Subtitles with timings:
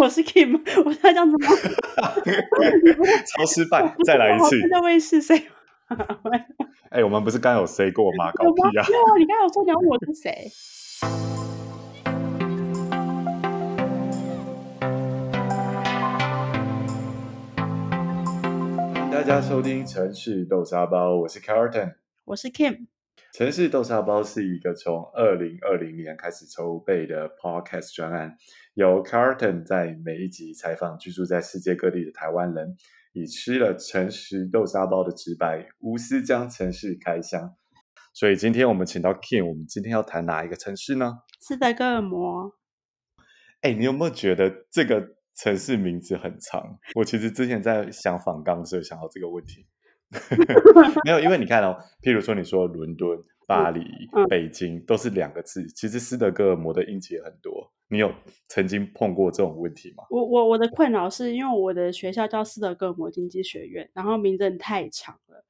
[0.00, 1.48] 我是 Kim， 我在这样子吗？
[3.36, 4.56] 超失败，再来一次。
[4.70, 5.36] 那位是谁？
[6.88, 8.32] 哎、欸，我们不是刚有 say 过吗？
[8.32, 8.86] 搞屁啊！
[9.18, 10.50] 你刚有说你要我是谁？
[19.12, 22.86] 大家收听城市豆沙包，我是 Carlton，我是 Kim。
[23.32, 28.36] 城市豆沙包是一个从二零二零年开始筹备的 Podcast 专案，
[28.74, 32.76] 由 Carlton 在每一集采访居住在世界各地的台湾人，
[33.12, 37.56] 以吃了城市豆沙包的直白，无私将城市开箱。
[38.14, 41.18] 所以今天我们请到 Kim，我们今天要谈哪一个城市呢？
[41.40, 42.52] 斯德哥尔摩。
[43.62, 46.78] 哎，你有没有觉得这个城市名字很长？
[46.94, 49.66] 我其实之前在想访纲的时候想到这个问题。
[51.04, 53.18] 没有，因为你看哦，譬如说你说伦敦、
[53.50, 57.68] 巴黎、嗯、北京都是两个字，其实斯德哥尔摩的音节很多。
[57.88, 58.14] 你有
[58.46, 60.04] 曾经碰过这种问题吗？
[60.08, 65.44] 我我我的困扰是因为我的学校叫斯德哥尔摩经济学院，然后名字太长了，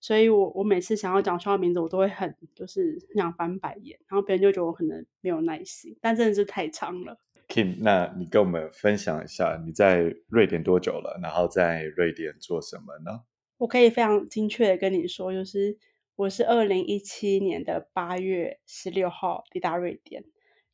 [0.00, 7.18] 所以我我每次想要讲学校名字，我都会很就是想翻白眼，然后别人就觉得我可能没有耐心，但真的是太长了。
[7.48, 11.20] Kim，那你跟我们分享一下你在瑞典多久了？
[11.22, 13.20] 然后在瑞典做什么呢？
[13.58, 15.76] 我可以非常精确的跟你说，就是
[16.22, 20.24] 我是二零一七年的八月十六号抵达瑞典，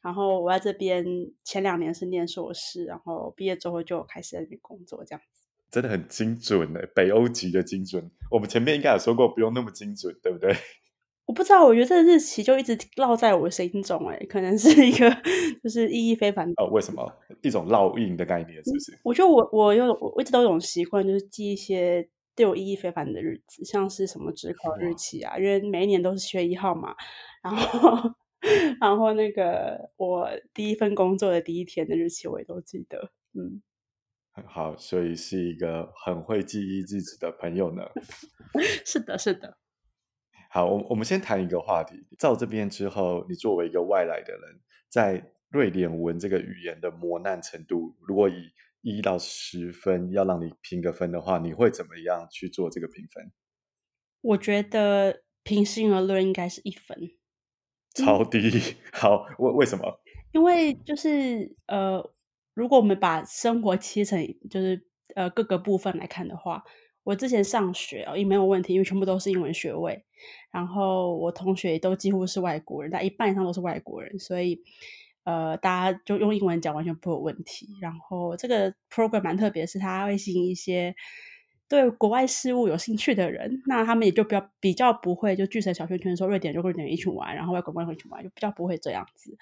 [0.03, 1.03] 然后我在这边
[1.43, 5.47] 前两年是念硕士，然后毕业之后就开始在这边工作，这样子。
[5.71, 8.11] 真的很精准诶，北欧级的精准。
[8.31, 10.55] 我们前面应该有说过，不用那么精准，对不对？
[11.25, 15.11] 我不知道，我觉得这个日期就一直烙在我的心中，哎，可能是一个
[15.65, 16.67] 就是意义非凡哦。
[16.73, 17.11] 为什么？
[17.41, 18.99] 一种烙印的概念，是不是？
[19.03, 22.07] 我觉得我我有我一直都有种习惯，就是记一些。
[22.39, 26.94] 对我意义非凡的日子，像是什么指考日期啊，因为每一年都是七月一号嘛。
[27.42, 28.14] 然后，
[28.81, 33.11] 然后那个我第一份工作的第一天的日期，我也都记得。
[33.34, 33.61] 嗯，
[34.31, 37.83] 很好，所以是一个很会记忆日子的朋友呢。
[38.86, 39.59] 是的，是的。
[40.48, 42.06] 好，我我们先谈一个话题。
[42.21, 48.53] 到这边之后，你作为一个外来的人，在瑞典文这个语言的磨难程度，如果以
[48.83, 53.33] 一到十分，要让你评个分的话，你会怎么样去做这个评分？
[54.21, 57.11] 我觉得平心而论，应该是一分，
[57.94, 58.39] 超低。
[58.39, 60.00] 嗯、 好，为为什么？
[60.33, 62.03] 因为就是呃，
[62.55, 66.62] 如果我们把生活切成就是呃各个部分来看的话，
[67.03, 70.05] 我之前上学哦也没有问题，因为全部都是英文学位，
[70.53, 74.62] 然后我同学也都几乎是外国人，但一半以上都是外国人，所以。
[75.28, 77.69] 呃，大家就用英文讲完全不会有问题。
[77.83, 80.94] 然后这个 program 蛮特别，是它会吸引一些
[81.69, 89.37] 对国外事物有兴趣的人，那他们也就比较比较不会就聚成小圈圈说瑞典就瑞典一起玩，然后外国人一起玩，就比较不会这样子。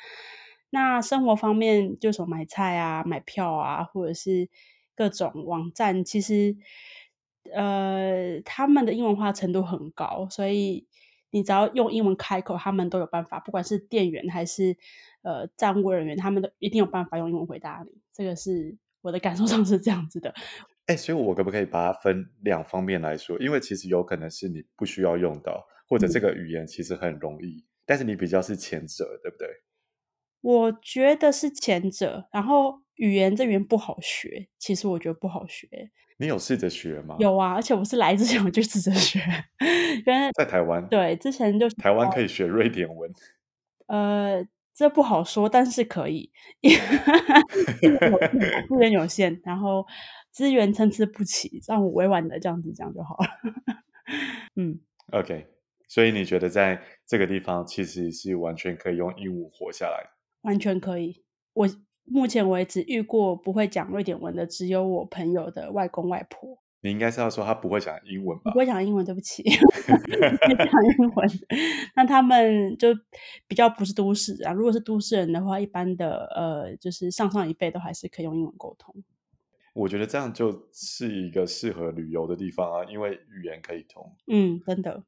[0.71, 4.49] 那生活方面，就说买菜啊、买票啊，或者是
[4.97, 6.57] 各种网站，其实
[7.55, 10.85] 呃，他们的英文化程度很高，所以
[11.31, 14.77] 你只要用英文开口，他们都有办法，不管是店员还是。
[15.27, 20.33] 呃，站务人员他们都一定有办法用英文回答你，这个是我的感受上是这样子的。
[20.87, 23.37] 哎、欸，所以我可不可以把它分两方面来说？
[23.41, 29.49] 因为其实有可能是你不需要用到，或者这个语言其实很容易，嗯、但是你比较是前者，对不对？
[30.43, 32.29] 我觉得是前者。
[32.33, 35.91] 然后语言这语言不好学，其实我觉得不好学。
[36.19, 37.17] 你有试着学吗？
[37.19, 39.19] 有啊，而且我是来之前我就试着学，
[40.07, 40.87] 因为在台湾。
[40.89, 43.11] 对，之前就台湾可以学瑞典文。
[43.89, 44.47] 呃。
[44.77, 46.31] 这不好说，但是可以，
[47.81, 49.87] 资源有限，然后
[50.31, 53.27] 资源参差不齐，让我委婉的这样子讲就好了。
[54.55, 54.79] 嗯
[55.13, 55.47] ，OK，
[55.89, 60.11] 所以你觉得在这个地方其实是完全可以用鹦鹉活下来？
[60.43, 61.25] 完全可以。
[61.55, 61.67] 我
[62.05, 66.59] 目前为止遇过不会讲瑞典文的，只有我朋友的外公外婆。
[66.83, 68.53] 你应该是要说他不会讲英文吧？
[68.53, 71.29] 不会讲英文，对不起， 不会讲英文。
[71.97, 72.89] 那他们就
[73.49, 74.53] 比较不是都市啊。
[74.53, 78.95] 如果是都市人的话，一般的呃，就是上上一辈都还是可以用英文沟通。
[79.75, 84.15] 我觉得这样就是一个适合旅游的地方啊，因为语言可以通。
[84.29, 85.03] 嗯，真的。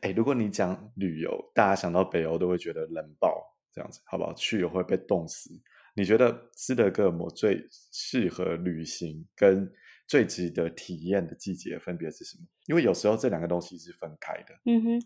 [0.00, 4.32] 哎，如果你讲旅游，大家想到北欧都会觉得冷爆这样子，好不好？
[4.34, 5.50] 去也会被冻死。
[5.94, 9.70] 你觉得斯德哥尔摩最适合旅行跟？
[10.06, 12.46] 最值得体验的季节分别是什么？
[12.66, 14.54] 因为有时候这两个东西是分开的。
[14.64, 15.02] 嗯哼，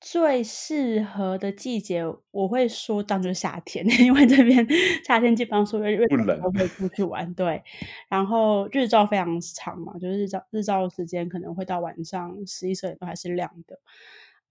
[0.00, 4.66] 最适合的季节我会说当就是夏天， 因为这边
[5.04, 7.32] 夏天基本上所有人不冷都会出去玩。
[7.34, 7.62] 对，
[8.08, 13.78] 然后日照非常长嘛，就是日照日照时间可能会到晚上十一、十二点都还是亮的。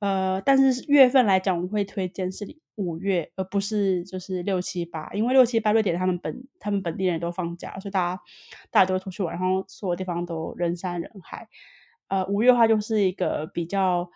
[0.01, 8.21] 呃，但是月份来讲，我会推荐是五月，而不是就是六七八，因为六七八瑞典他们本他们本地人都放假，所以大家
[8.71, 11.47] 大家都会出去玩，然后所有地方都人山人海。
[12.07, 14.09] 呃，五月的话就是一个比较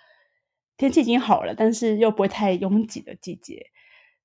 [0.76, 3.68] 天气已经好了，但是又不会太拥挤的季节。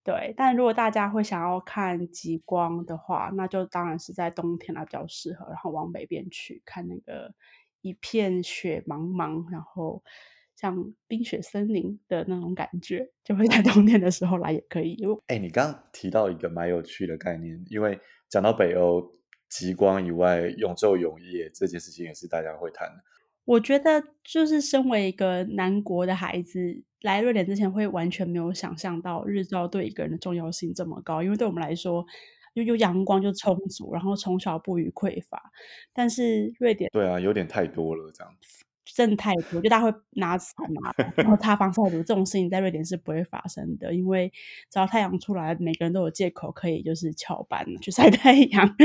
[0.02, 7.34] 对，但如果大家会想要看极光的话，那就当然是在冬天来比较适合，然后往北边去看那个
[7.82, 10.02] 一片雪茫茫，然后。
[10.60, 14.98] 像冰雪森林的那种感觉，就会在冬天的时候来也可以。
[15.26, 17.98] 哎、欸，你刚刚提到一个蛮有趣的概念，因为
[18.28, 19.10] 讲到北欧
[19.48, 23.02] 极光以外，永昼永夜这件事情也是大家会谈的。
[23.46, 32.04] 我觉得，就是身为一个南国的孩子，来瑞典之前会完全没有想象到日照对一个人的重要性这么高，因为对我们来说，
[32.52, 35.42] 又有阳光就充足，然后从小不予匮乏。
[35.94, 38.32] 但是瑞典，对啊，有点太多了这样
[39.06, 39.06] 子。
[39.06, 44.30] 真的太多，就大家会拿伞嘛，然后 擦防晒乳，这种事情在瑞典是不会发生的，因为
[44.68, 48.76] 只要太阳出来，每个人都有借口可以就是翘班去晒太阳，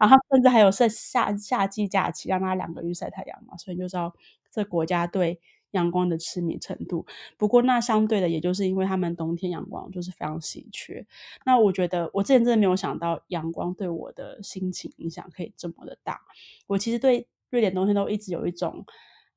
[0.00, 4.12] 然后甚至还有夏夏夏季假期，让大家两个月晒太阳嘛，所以就知道
[4.50, 5.38] 这国家对
[5.70, 7.06] 阳光的痴迷程度。
[7.38, 11.06] 不过那相对的，也就是因为他们冬天阳光就是非常稀缺。
[11.46, 16.20] 那我觉得我之前真的没有想到阳光对我的心情影响可以这么的大。
[16.66, 18.84] 我其实对瑞典冬天都一直有一种。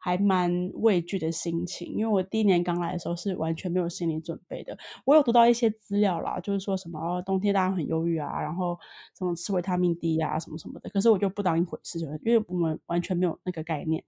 [0.06, 4.78] 还蛮畏惧的心情，因为我第一年刚来的时候是完全没有心理准备的。
[5.04, 8.78] 我有读到一些资料啦，就是说什么冬天大家很忧郁啊，然后
[9.18, 10.92] 什么吃维他命 D 啊，什么什么的。
[10.92, 14.04] 可是我就不当一回事，就因为我们完全没有那个概念。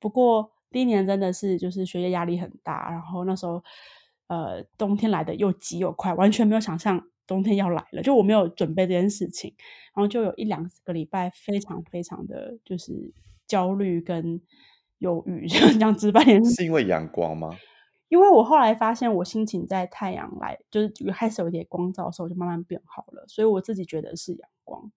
[0.00, 3.62] 不过第一年真的是就是学业压力很大，然后那时候
[4.26, 9.54] 呃冬天来的又急又快，完全没有想象冬天要来了，就我没有准备这件事情，
[9.94, 13.12] 然后就有一两个礼拜非常非常的就是
[13.46, 14.40] 焦虑跟。
[14.98, 17.50] 忧郁，这样直白点是因为阳光吗？
[18.08, 23.24] 因为我后来发现，我心情在太阳来，就是开始有点光照的时候，就慢慢变好了。
[23.28, 24.90] 所以我自己觉得是阳光。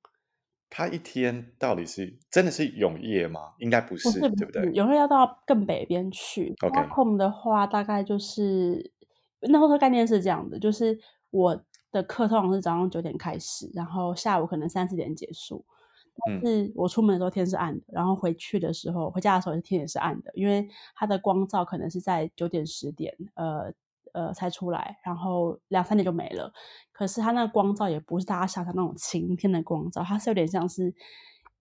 [0.70, 3.52] 它一天到底是真的是永夜吗？
[3.58, 4.64] 应该不是，对不对？
[4.72, 6.56] 永夜要到更北边去。
[6.62, 6.88] OK。
[6.88, 8.94] 空的话，大概就是
[9.42, 10.98] 那时候概念是这样的，就是
[11.32, 11.62] 我
[11.92, 15.66] 的课通常是早上九点开始，然后下午可能三四点结束。
[16.42, 23.72] 是我出门的时候天是暗的，然后回去的时候回家的时候天也是暗的，因为它的光照可能是在九点十点呃
[24.14, 26.52] 呃才出来，然后两三点就没了。
[26.92, 30.94] 可是它那个光照也不是大家想象那种晴天的光照，它是有点像是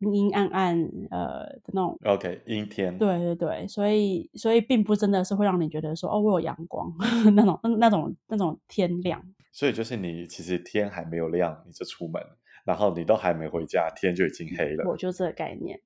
[0.01, 1.99] 阴阴暗暗呃的那种。
[2.05, 2.97] OK，阴天。
[2.99, 6.93] 对对对，所以所以并不真的是会让你觉得说哦，我有阳光
[7.35, 9.23] 那种那那种那种天亮。
[9.53, 12.23] 所以就是你其实天还没有亮你就出门。
[12.71, 14.89] 然后你都还没回家，天就已经黑了。
[14.89, 15.81] 我就这个概念，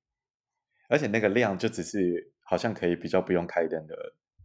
[0.87, 3.97] 而且那个亮就只是好像可以比较不用开灯的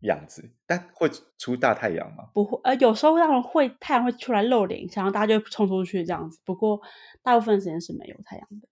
[0.04, 2.30] 样子，但会出大太阳吗？
[2.34, 6.40] 不会，呃，有时候让人会太阳会出来露脸，然后大家就冲出去这样子。
[6.46, 6.80] 不过
[7.22, 8.70] 大部分时间是没有太阳的。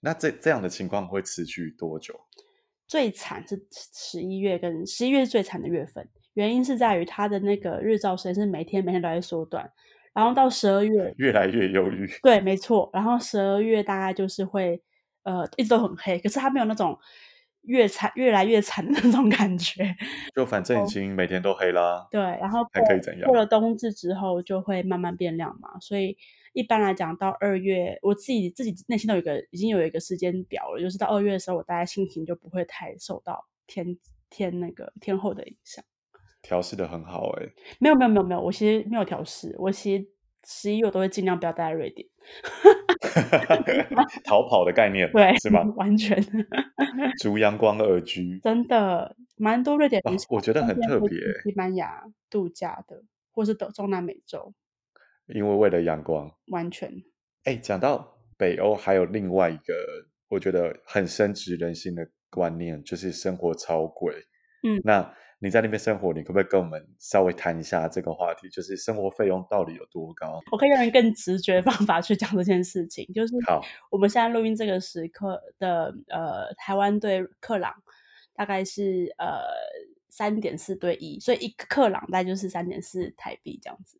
[0.00, 2.20] 那这这样的情况会持续多久？
[2.86, 9.72] 最惨是十一月跟十一月是最惨的月份，原因是在于它的那个日照时间是每天每天都在缩短。
[10.14, 12.08] 然后到十二月， 越来越忧郁。
[12.22, 12.88] 对，没错。
[12.92, 14.80] 然后十二月大概就是会，
[15.24, 16.96] 呃，一直都很黑，可是它没有那种
[17.62, 19.94] 越惨越来越惨的那种感觉。
[20.34, 22.06] 就反正已经每天都黑啦。
[22.10, 23.26] 对，然后还可以怎样？
[23.26, 25.78] 过了冬至之后就会慢慢变亮嘛。
[25.80, 26.16] 所以
[26.52, 33.98] 一般来讲，到二月，我自己自己内心都有一个已经有一个时间表了，就是到二月的时候，我大概心情就不会太受到天
[34.30, 35.84] 天那个天后的影响。
[36.44, 40.06] 调试的很好哎、欸，没有没有没有没有，我其实没有调试，我其实
[40.46, 42.06] 十一月我都会尽量不要待在瑞典，
[44.24, 45.62] 逃跑的概念， 对，是吗？
[45.76, 46.22] 完全，
[47.22, 54.52] 逐阳光而居，真的蛮多瑞典人、哦，我觉得很特别，西班牙度假的，或是到中南美洲，
[55.26, 56.92] 因为为了阳光，完全。
[57.44, 59.74] 哎，讲到北欧，还有另外一个
[60.28, 64.12] 我觉得很深植人心的观念，就是生活超贵，
[64.62, 65.14] 嗯，那。
[65.38, 68.48] 你在那边生活，你可不可以跟我们稍微谈一下这个话题？
[68.48, 70.40] 就是生活费用到底有多高？
[70.50, 73.04] 我可以用更直觉的方法去讲这件事情。
[73.12, 73.60] 就是，好，
[73.90, 77.74] 我们现在录音这个时刻的呃，台湾对克朗
[78.34, 79.42] 大概是呃
[80.08, 83.98] 三点四对一，所以一个克朗大概就是三点四台币这样子。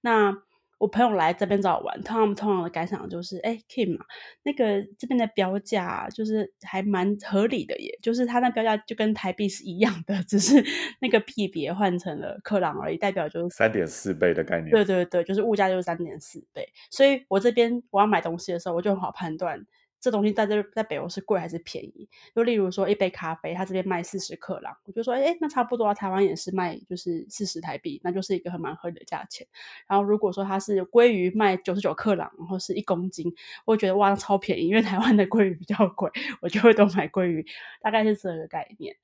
[0.00, 0.32] 那
[0.78, 4.04] 我朋友来这边找我玩，他们通常的感想就是：哎，Kim 啊，
[4.42, 10.62] 那个这边的标价就是还蛮合理的耶，就是他那标价就跟台币是一样的，只是
[11.00, 14.70] 那个币别换成了克朗而已，代表就是三点四倍的概念。
[14.70, 16.68] 对对对，就是物价就是三点四倍。
[16.90, 19.58] 所以我这边我要买东西的时候，我就很好判断
[20.06, 22.08] 这东西在这在北欧是贵还是便宜？
[22.32, 29.44] 就例如说一杯咖啡，它这边卖四十克朗，我就说，哎，那差不多啊，台湾也是卖就是四十台币，那就是一个很蛮合理的价钱。
[29.88, 33.34] 然后如果说它是鲑鱼卖九十九克朗，然后是一公斤，
[33.64, 36.08] 我会觉得哇，超便宜，因为台湾的鲑鱼比较贵，
[36.40, 37.44] 我就会多买鲑鱼，
[37.80, 38.94] 大概是这个概念。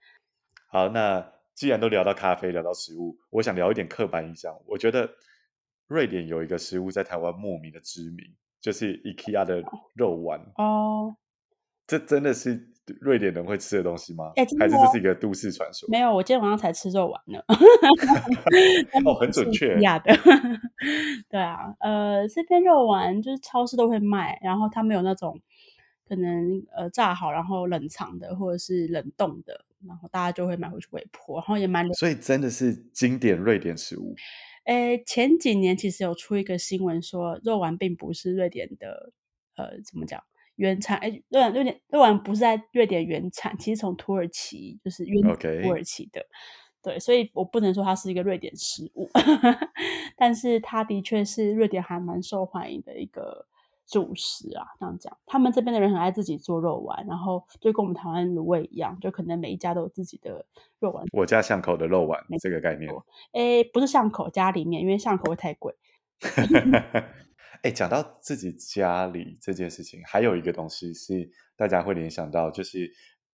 [0.69, 4.57] 好，那既然都聊到咖啡，聊到食物，我想聊一点刻板印象。
[4.67, 5.11] 我觉得
[5.89, 8.33] 瑞典有一个食物在台湾莫名的知名。
[8.63, 9.63] 就是 IKEA 的
[9.95, 11.17] 肉丸哦，
[11.85, 14.31] 这真的是瑞典人会吃的东西吗？
[14.37, 15.89] 欸、还是这是一个都市传说？
[15.91, 17.41] 没有，我今天晚上才吃肉丸呢。
[19.05, 19.79] 哦，很准确。
[19.81, 20.17] 亚的，
[21.29, 25.41] 对啊，呃，这边肉丸就是超市都会卖，然后他们有那种
[26.09, 34.15] 可能呃炸好然后冷藏的，或者是冷冻的，然后大家就会买回去微波，然后也蛮，所以真的是经典瑞典食物。
[34.65, 39.13] 诶，前几年其实有出一个新闻说，肉丸并不是瑞典的，
[39.57, 40.23] 呃，怎么讲
[40.57, 40.99] 原产？
[40.99, 46.25] 诶，肉丸，瑞典肉丸不是在瑞典原产，其实从土耳其就是运土耳其的。
[46.83, 49.09] 对，所以我不能说它是一个瑞典食物，
[50.17, 53.47] 但是它的确是瑞典还蛮受欢迎的一个。
[53.87, 60.47] 主食啊，这样讲，他们这边的人很爱自己做肉丸，然后就跟我们台湾卤味一样，就可能每一家都有自己的
[60.79, 61.05] 肉丸。
[61.13, 62.91] 我家巷口的肉丸，这个概念。
[63.33, 65.75] 哎，不是巷口，家里面，因为巷口会太贵。
[67.63, 72.91] 哎，讲到自己家里这件事情，还有一个东西是大家会联想到，就是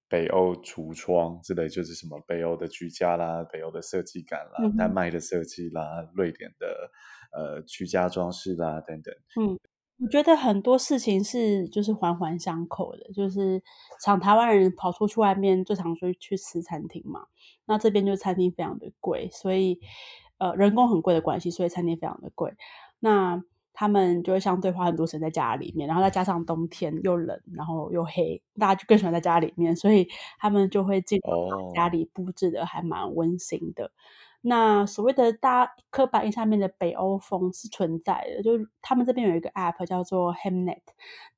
[0.09, 6.91] 北欧橱窗之类，就是什么北欧的居家啦，北欧的设计感啦，嗯、丹麦的设计啦，瑞典的
[7.33, 9.15] 呃居家装饰啦等等。
[9.41, 9.59] 嗯。
[10.01, 13.63] 我觉得很多事情是就是环环相扣的，就是
[14.01, 17.27] 像台湾人跑出去外面最常去去吃餐厅嘛，
[17.67, 19.81] 那这边就餐厅非常的贵，所以
[20.39, 22.55] 呃人工很贵的关系，所以餐厅非常的贵。
[23.01, 33.91] 那他们就会相对花很多时间在家里面，然后再加上冬天又冷，然后又黑，大家就更喜欢在家里面，所以他们就会尽量把家里布置的还蛮温馨的。
[34.41, 40.79] 那所谓的大刻板印象面的北欧风是存在的，就是他们这边有一个 app 叫做 Hemnet，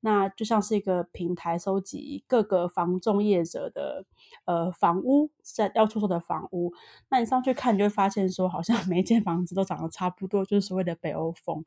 [0.01, 4.05] 那就像是一个平台，收集各个房仲业者的
[4.45, 6.71] 呃房屋在要出售的房屋，
[7.09, 11.63] 那你上去看，你就会发现说，好像 每一间房子都长得差不多，就是所谓的北欧风。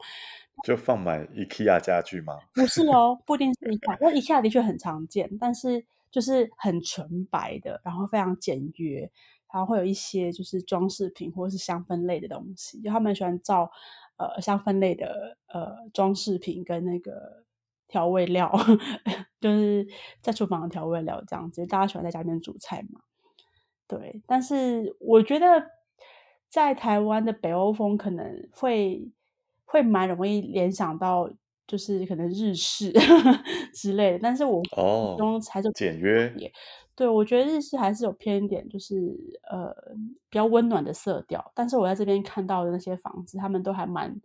[0.65, 2.39] 就放满 IKEA 家具吗？
[2.55, 9.11] 不是哦，不一定是 IKEA， 因为 IKEA 的确很常见，但是就是很纯白的，然后非常简约。
[9.55, 13.71] 然后会有一些就是装饰品或者是香氛类的东西，就他们喜欢造
[14.17, 17.45] 呃香氛类的呃装饰品跟那个
[17.87, 18.53] 调味料，
[19.41, 19.87] 就是
[20.21, 21.65] 在厨房的调味料这样子。
[21.69, 23.01] 大家喜欢在家里面煮菜嘛？
[23.87, 24.21] 对。
[24.27, 25.47] 但是我觉得
[26.49, 29.09] 在台湾的北欧风可能会
[29.65, 31.31] 会蛮容易联想到，
[31.69, 32.93] 就是可能日式
[33.73, 34.19] 之类的。
[34.21, 36.35] 但是我哦，中还是简约。
[36.97, 38.95] 对，我觉得日式还是有偏一点，就是
[39.51, 39.75] 呃
[40.31, 41.51] 比较温暖的色调。
[41.55, 44.21] 但是我在这边看到的那些房子，他们都还蛮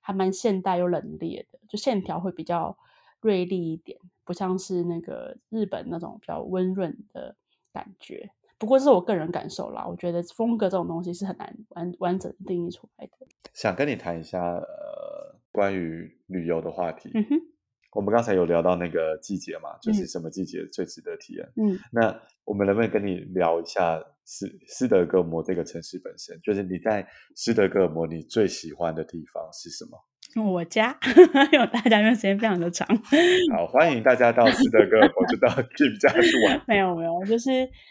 [0.00, 2.76] 还蛮现代又冷冽的，就线条会比较
[3.20, 7.36] 锐利一点，不像是那个日本那种比较温润的
[7.72, 8.30] 感觉。
[8.56, 13.12] 不过这是我个人感受啦，我觉得风格这种东西是很难完完整定义出来的。
[13.52, 17.10] 想跟你谈一下呃关于旅游的话题。
[17.12, 17.53] 嗯哼。
[17.94, 21.48] 我们刚才有聊到那个季节嘛，就是什么季节最值得体验？
[21.56, 26.38] 嗯，那我们能不能跟你聊一下斯斯德哥尔摩这个城市本身？
[26.42, 29.98] 就是你在斯德哥尔摩，你最喜欢的地方是什么？
[30.44, 30.98] 我家，
[31.52, 32.86] 因为大家因为时间非常的长。
[33.56, 36.60] 好，欢迎大家到斯德哥尔摩，就到 Kim 家去玩。
[36.66, 37.50] 没有没有，就是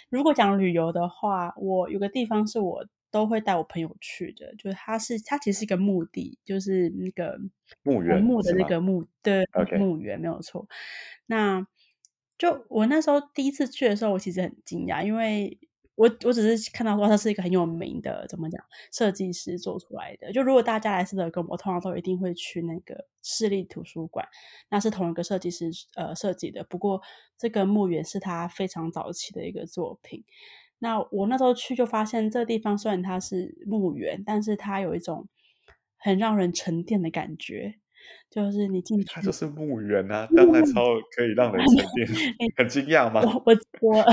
[0.09, 2.85] 如果讲旅游的话，我有个地方是我。
[3.13, 7.39] 都会带我朋友去的，就是它是它其实是一个墓地，就是那个
[7.83, 9.45] 墓园墓的那个墓的
[9.77, 10.67] 墓园没有错。
[11.27, 11.67] 那
[12.39, 15.59] 就我那时候第一次去的时候，我其实很惊讶，因为
[15.93, 18.59] 我我只是看到说它是一个很有名的，怎么讲，
[18.91, 20.33] 设计师做出来的。
[20.33, 24.27] 就如果大家来斯德哥尔摩，我通常都一定会去那个市立图书馆，
[24.69, 26.63] 那是同一个设计师呃设计的。
[26.63, 26.99] 不过
[27.37, 30.23] 这个墓园是他非常早期的一个作品。
[30.83, 35.29] 那我那时候去就发现，这地方虽然它是墓园，但是它有一种
[35.97, 37.75] 很让人沉淀的感觉。
[38.29, 40.81] 就是你进去，它就是墓园啊，当然超
[41.15, 42.05] 可以让人沉淀。
[42.57, 43.21] 很惊讶吗？
[43.23, 44.05] 我我我，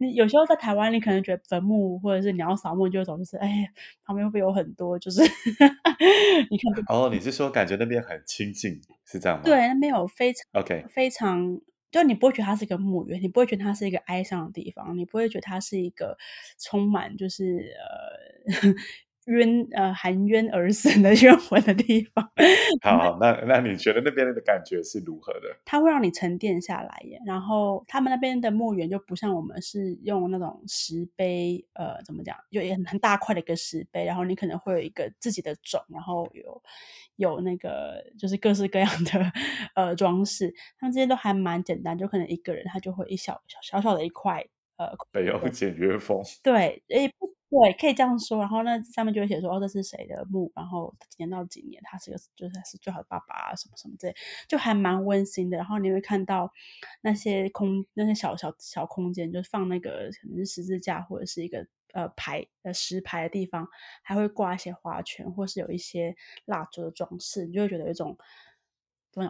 [0.00, 3.70] 你有时候在台湾，你可能觉得坟墓或者是你要扫墓，就有种就是哎，
[4.04, 4.98] 旁边会不会有很多？
[4.98, 5.22] 就是
[6.50, 9.44] 你看，哦，你是说感觉那边很清静，是这样吗？
[9.44, 11.60] 对，那边有非常 OK，非常。
[11.94, 16.18] 就你不会觉得它是一个墓园，你不会觉得它是一个哀伤的地方，你不会觉得它是一个
[16.58, 18.74] 充满就是呃
[19.26, 22.30] 冤呃含冤而死的 冤魂的地方。
[22.82, 25.56] 好，好，那那你觉得那边的感觉是如何的？
[25.64, 27.18] 它会让你沉淀下来耶。
[27.26, 36.62] 然后他们那边的墓园就不像我们是用那种石碑，呃，怎么讲，就也很很大块的一个石碑，然后你可能会有一个自己的冢，然后有
[37.16, 39.32] 有那个就是各式各样的
[39.74, 40.54] 呃装饰。
[40.78, 44.44] 他们这些都还蛮简单，就可能一个人他就会一小小小小的一块
[44.76, 46.22] 呃北欧简约风。
[46.42, 47.33] 对，也不。
[47.54, 48.38] 对，可以这样说。
[48.40, 50.50] 然后那上面就会写说，哦，这是谁的墓？
[50.56, 54.16] 然后几年到几年，他是个，就是他是最好的爸爸啊，什么什么之类，
[54.48, 55.56] 就还蛮温馨的。
[55.56, 56.52] 然后你会看到
[57.02, 63.68] 那些空，那些小小小空间，就是放那个可能是十字架或者是一个呃牌呃石牌的地方，
[64.02, 68.18] 还会挂一些花圈，或是有一些蜡烛的装饰，你就会觉得有一种。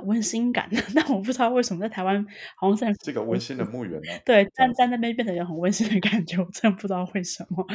[0.04, 2.24] 温馨感，但我不知道为什么在台湾
[2.56, 4.08] 好像是这个温馨的墓园呢？
[4.24, 7.66] 对，站在那边变成有很温馨的感觉，我真的不知道为什么。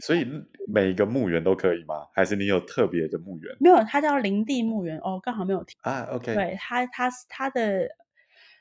[0.00, 0.26] 所以
[0.68, 2.06] 每一个墓园都可以吗？
[2.14, 3.56] 还是你有特别的墓园？
[3.60, 6.02] 没有，它叫林地墓园哦，刚好没有听啊。
[6.12, 7.88] OK，对它，它它的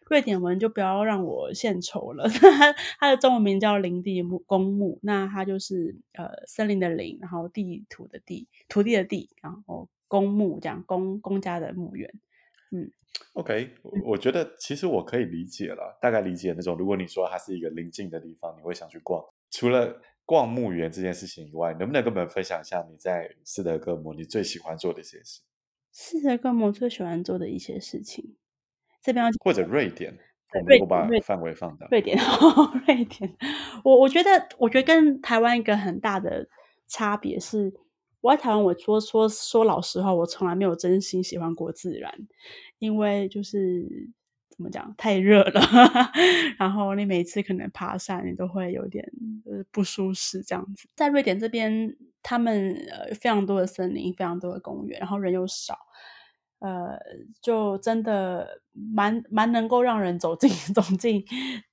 [0.09, 2.29] 瑞典文就不要让我献丑了。
[2.29, 12.09] 它 它的中文名叫林地墓公墓，那它就是呃森林的林，然后地土的地，土地的地，然后公墓这样公公家的墓园。
[12.75, 12.91] 嗯
[13.33, 13.69] ，OK，
[14.03, 16.75] 我觉得其实我可以理解了，大概理解那种。
[16.75, 19.23] 如果你说它是一个临近的地方，你会想去逛。
[19.51, 25.41] 除了逛墓园这件事情以外，能不能跟我们分享一下你在斯德哥尔摩你最喜欢做的一些事？
[25.91, 28.35] 斯德哥尔摩最喜欢做的一些事情，
[29.01, 30.17] 这边要或者瑞典，
[30.53, 31.87] 我们我把范围放大。
[31.91, 32.17] 瑞典，
[32.87, 33.37] 瑞典，
[33.83, 36.49] 我我觉得，我觉得跟台湾一个很大的
[36.87, 37.73] 差别是。
[38.25, 42.11] 我在台湾，我说说说老实话，我从来没有真心喜欢过自然，
[42.79, 43.85] 因为就是
[44.49, 45.61] 怎么讲，太热了，
[46.57, 49.07] 然后你每次可能爬山，你都会有点
[49.45, 50.89] 呃不舒适这样子。
[50.95, 55.77] 在瑞典这边，他们呃非常多的森林，非常多的公园，然后人又少，
[56.57, 56.97] 呃，
[57.43, 61.23] 就真的蛮蛮能够让人走进 走进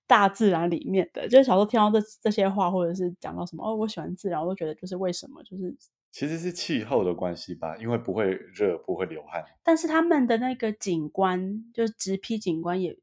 [0.07, 1.27] 大自然里面的。
[1.29, 5.75] 就是小时候听到这这些话，或者是讲到什么哦，我喜欢自然，我都觉得就是为什么就是。
[6.13, 9.43] 其实是气候的关系吧，因为不会热，不会流汗。
[9.65, 12.95] 但是他们的那个景观，就是直批景观也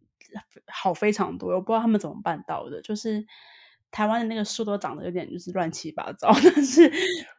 [0.68, 2.80] 好非常多，我不知道他们怎么办到的。
[2.84, 3.26] 就是
[3.90, 6.88] 台湾的那个树都长得有点就是乱七八糟，但是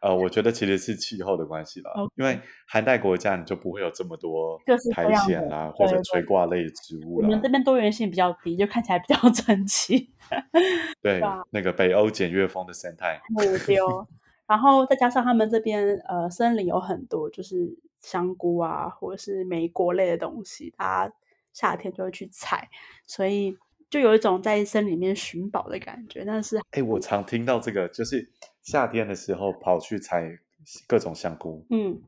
[0.03, 1.91] 呃，我觉得其实是气候的关系吧。
[2.17, 4.61] 因为寒带国家你就不会有这么多
[4.93, 7.29] 苔藓啦，或者垂挂类植物啦。
[7.29, 10.13] 我们这边多元性比较低，就看起来比较 整齐。
[11.01, 13.21] 对，那个北欧简约风的生态。
[13.65, 14.05] 丢。
[14.51, 21.15] 然后再加上他们这边呃森林有很多，就是香菇啊，或者是莓果类的东西，大家
[21.53, 22.69] 夏天就会去采，
[23.07, 23.57] 所以
[23.89, 26.25] 就有一种在森林里面寻宝的感觉。
[26.25, 28.29] 但是，哎，我常听到这个，就是
[28.61, 30.37] 夏天的时候跑去采
[30.89, 31.65] 各种香菇。
[31.71, 32.03] 嗯，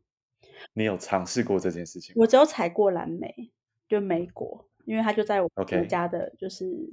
[0.75, 2.13] 你有尝试过这件事情？
[2.19, 3.53] 我只有采过蓝莓，
[3.89, 6.93] 就莓果，因为它就在我们家的，就是。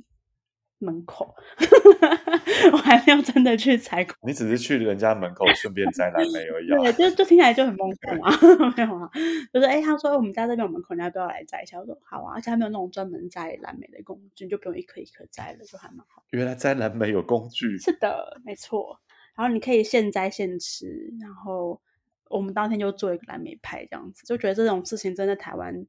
[0.79, 1.35] 门口，
[2.73, 4.15] 我还没有真的去采过。
[4.23, 6.91] 你只是去人家门口 顺便摘蓝莓而已，啊。
[6.91, 8.31] 对，就就听起来就很梦幻啊，
[8.75, 9.09] 没有啊，
[9.53, 11.79] 就是哎，他说我们家这边有门口，你要不要来摘一下？
[11.79, 16.23] 我说好啊，而且他没有那种专门摘蓝莓的工具，就不用一颗一颗摘了，就还蛮好。
[16.31, 17.77] 原来摘蓝莓有工具？
[17.77, 18.99] 是的，没错。
[19.35, 21.81] 然后你可以现摘现吃，然后
[22.29, 25.85] 我们当天就做一个蓝莓派，这样子就觉得这种事情真的台湾。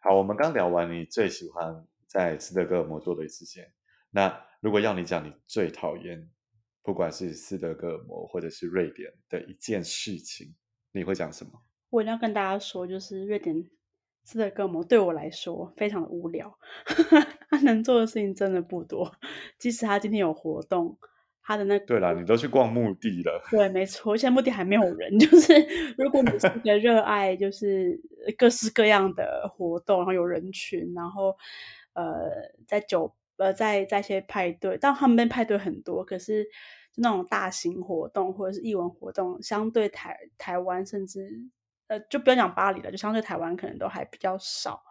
[0.00, 1.84] 好，我们刚聊完，你最喜欢。
[2.16, 3.62] 在斯德哥尔摩做的事情，
[4.10, 6.30] 那如果要你讲你最讨厌，
[6.82, 10.54] 不管是斯德哥尔摩或者是瑞典的一件事情，
[10.92, 11.52] 你会讲什么？
[11.90, 13.62] 我一定要跟大家说，就是瑞典
[14.24, 16.58] 斯德哥尔摩对我来说非常的无聊，
[17.50, 19.14] 他能做的事情真的不多。
[19.58, 20.98] 即使他今天有活动，
[21.42, 23.46] 他的那个、对啦，你都去逛墓地了。
[23.50, 25.18] 对，没错，现在墓地还没有人。
[25.18, 25.52] 就是
[25.98, 28.00] 如果你是一个热爱，就是
[28.38, 31.36] 各式各样的活动，然后有人群，然后。
[31.96, 36.44] 呃，在酒呃，在在一些派对，但他们那派对很多，可是
[36.92, 41.30] 就那种大型活动或者是艺文活动，相对台台湾甚至
[41.88, 44.82] 呃，就不要讲巴黎了，就相对台湾可能都还比较少。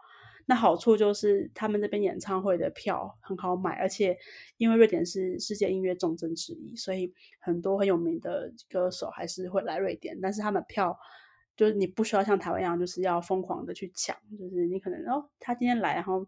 [0.46, 4.16] 那好处就是他们这边演唱会的票很好买，而且
[4.58, 10.96] 因为瑞典是世界音乐重镇之一，所以很多很有名的歌手还是会来瑞典，但是他们票
[11.56, 16.28] 就是你不需要像台湾一样，就是要疯狂的去抢，就是你可能哦，他今天来，然后。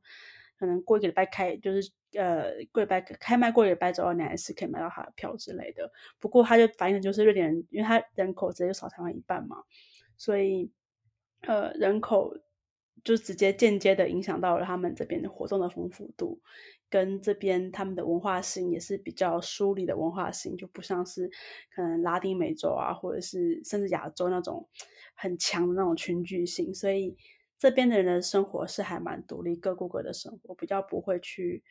[0.57, 5.91] 可能过一个礼拜开，就是呃，过礼拜开卖过一个礼拜之后，你还是可以买到他的票之类的。
[6.19, 9.57] 不过他就反映的就是瑞典人，因为他人口直接就少台湾一半嘛，
[10.17, 10.71] 所以
[11.41, 12.33] 呃人口
[13.03, 16.41] 就直接间接的影响到了他们这边的活动的丰富度，
[16.89, 21.29] 跟这边他们的文化性也是比较疏离的文化性，就不像是
[21.73, 24.67] 可能拉丁美洲啊，或者是甚至亚洲那种
[25.13, 27.15] 很强的那种群聚性，所以
[27.59, 31.63] 这边的人的生活是还蛮独立，各过各的生活，比较不会去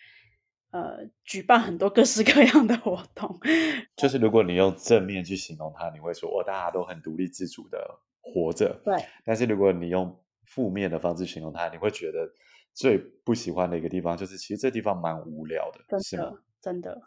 [0.71, 3.39] 呃举办很多各式各样的活动。
[3.97, 8.81] 就是如果你用正面去形容它，你会说哦，大家都很独立自主的活着。
[8.85, 12.29] 对，但是如果你用负面的方式形容它，你会觉得
[12.75, 16.39] 最不喜欢的一个地方就是，其实这地方蛮无聊的，真的是吗？
[16.61, 17.01] 真的，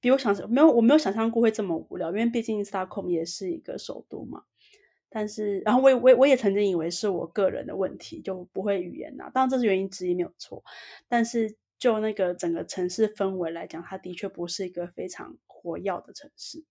[0.00, 4.42] 比我想象没有，我没有想象过会这么无聊，因为毕竟 Stockholm 也是一个首都嘛。
[5.10, 10.62] 但是，然后我也我我也曾经以为是我个人的问题，就不会语言呐，当然这是原因之一，没有错。
[11.08, 16.64] 但是就那个整个城市氛围来讲，它的确不是一个非常活跃的城市。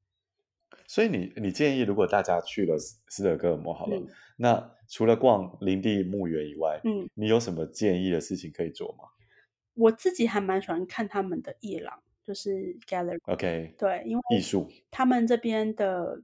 [0.87, 9.05] 所以你你建议，如果大家去了斯德哥尔摩好了，嗯、那除了逛林地墓园以外，嗯，你有什么建议的事情可以做吗？
[9.73, 16.21] 我自己还蛮喜欢看他们的夜廊，就是 gallery，OK，、对，因为艺术，他们这边的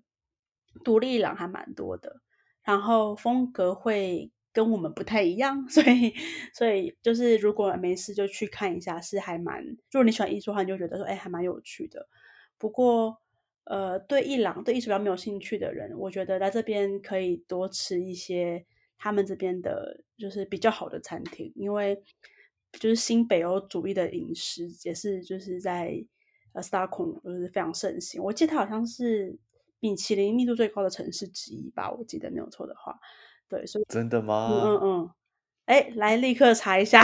[0.84, 2.22] 独立艺廊还蛮多的，
[2.64, 6.14] 然后风格会跟我们不太一样， 所以
[6.54, 12.08] 所以就是如果没事就去看一下，是还蛮，如果你喜欢艺术的话，你就觉得说，哎，还蛮有趣的。
[12.58, 13.22] 不过。
[13.68, 18.64] 呃，对艺廊、对艺术比较没有兴趣的人，我觉得来这边可以多吃一些
[18.96, 22.00] 他们这边的，就是比较好的餐厅，因为
[22.74, 25.96] 就是新北欧主义的饮食也是就是在
[26.54, 28.22] 呃 s t a r k o 就是非常盛行。
[28.22, 29.36] 我记得它好像是
[29.90, 32.98] 米其林密度最高的城市之一吧，我记得没有错的话。
[33.48, 34.50] 对，所以真的吗？
[34.52, 35.10] 嗯嗯嗯。
[35.66, 37.04] 哎，来立刻查一下。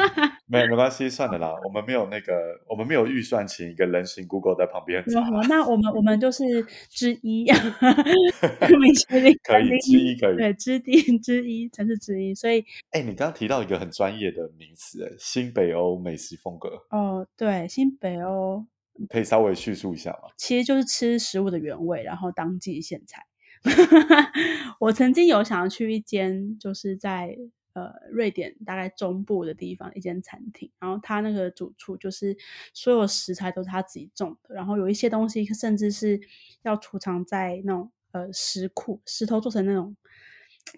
[0.46, 2.32] 没有没关系，算了啦，我们没有那个，
[2.68, 5.20] 我们没有预算请一个人形 Google 在旁边查。
[5.48, 6.44] 那我们我们就是
[6.90, 16.68] 之一，米其林可以之一可以，对，之一之一城市之一，所以哎，你刚刚提到一个很专业的名词，哎，新北欧美食风格。
[16.90, 18.66] 哦，对，新北欧
[19.08, 20.30] 可以稍微叙述一下吗？
[20.36, 23.26] 其实就是吃食物的原味，然后当季现菜。
[24.80, 27.36] 我曾经有想要去一间，就是在。
[27.74, 32.36] 呃，瑞典大概中部的地方一间餐厅，然后他那个主厨就是
[32.74, 36.20] 所有食材都是他自己种的，然后有一些东西甚至是
[36.64, 39.96] 要储藏在那种呃石库，石头做成那种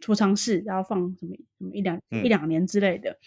[0.01, 3.19] 储藏室，然后放什么什么一两、嗯、一两年之类的，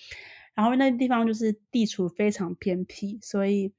[0.56, 3.74] 然后那地方就是地处非常偏僻，所以。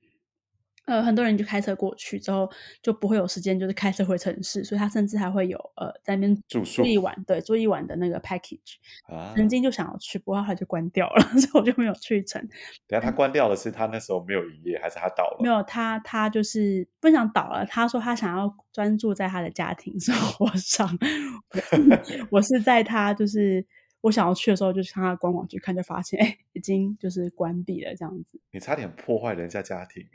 [0.89, 2.51] 呃，很多人就开车过去之后，
[2.83, 8.77] 就不会有时间，就是开车回城市，所以他甚至还会有呃在那边住宿一晚，对，住一晚的那个 package。
[9.07, 12.41] 啊，曾经就想要去，不过后来就关掉了， 所以我就没有去成。
[12.87, 15.39] 等下他关掉的是他那时候没有营业，还是他倒了？
[15.43, 17.67] 没有，他他就是不想倒了。
[17.67, 20.99] 他说他想要专注在他的家庭生活上。
[22.31, 23.67] 我是在他就是
[24.01, 28.41] 我想要去的时候，就上他的官网去看，就发现哎，已经就是关闭了这样子。
[28.53, 30.07] 你差点破坏人家家庭。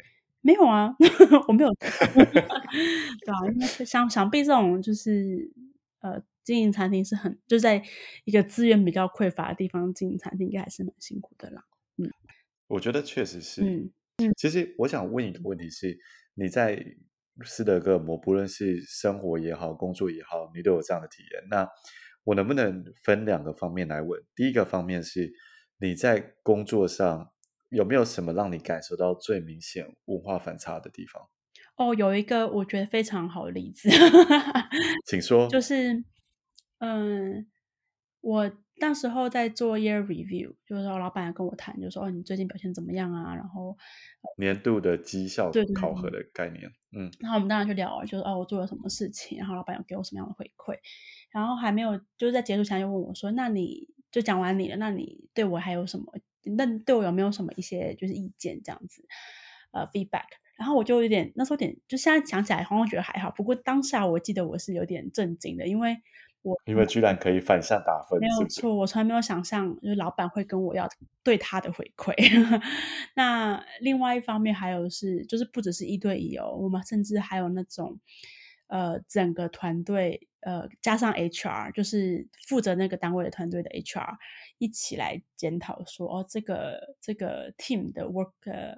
[0.46, 0.94] 没有啊，
[1.48, 1.74] 我没有。
[1.80, 5.50] 对啊，因为想想必这种就是
[6.02, 7.82] 呃，经营餐厅是很就在
[8.26, 11.64] 一个资源比较匮乏的地方经营餐厅，应该还是蛮辛苦的啦。
[11.98, 12.12] 嗯，
[12.68, 13.64] 我觉得确实是。
[13.64, 15.98] 嗯，其实我想问一个问题是，
[16.34, 16.86] 你在
[17.46, 21.42] 斯德哥尔摩，不论是生活也好，工作也好，你都有这样的体验。
[21.50, 21.66] 那
[22.26, 24.22] 我能不能分两个方面来问？
[24.36, 25.32] 第一个方面是
[25.78, 27.30] 你在工作上。
[27.74, 31.28] 有没有什么让你感受到最明显文化反差的地方？
[31.76, 33.90] 哦，有一个我觉得非常好的例子，
[35.06, 35.48] 请说。
[35.50, 36.04] 就是，
[36.78, 37.48] 嗯，
[38.22, 43.34] 我那时候在做 year review，就是说老板跟我谈，就说哦，你最近表现怎么样啊？
[43.34, 43.76] 然后
[44.38, 50.78] 年度的绩效考核的概念，嗯，然后我们当然就聊了，就是哦，我做了什么事情，然后老板有给我什么样的回馈，
[51.32, 56.06] 然后还没有就是在结束前就问我说，那你就讲完你了，那你对我还有什么？
[56.44, 59.06] 那对我有没有什么一些就是意见这样子，
[59.72, 60.26] 呃，feedback，
[60.58, 65.98] 然后我就有点那时候有点，就现在想起来好像觉得还好，不过当下我记得我是有点震惊的，因为
[66.42, 70.90] 我因为居然可以反向打分，没有错，我从来没有想象就是老板会跟我要
[71.24, 72.14] 对他的回馈。
[73.16, 77.98] 那另外一方面还有是，就是不只是一对一哦，我们甚至还有那种
[78.68, 84.18] 呃整个团队呃加上 HR，就是负责那个单位的团队的 HR。
[84.64, 88.74] 一起来检讨说哦，这个这个 team 的 work、呃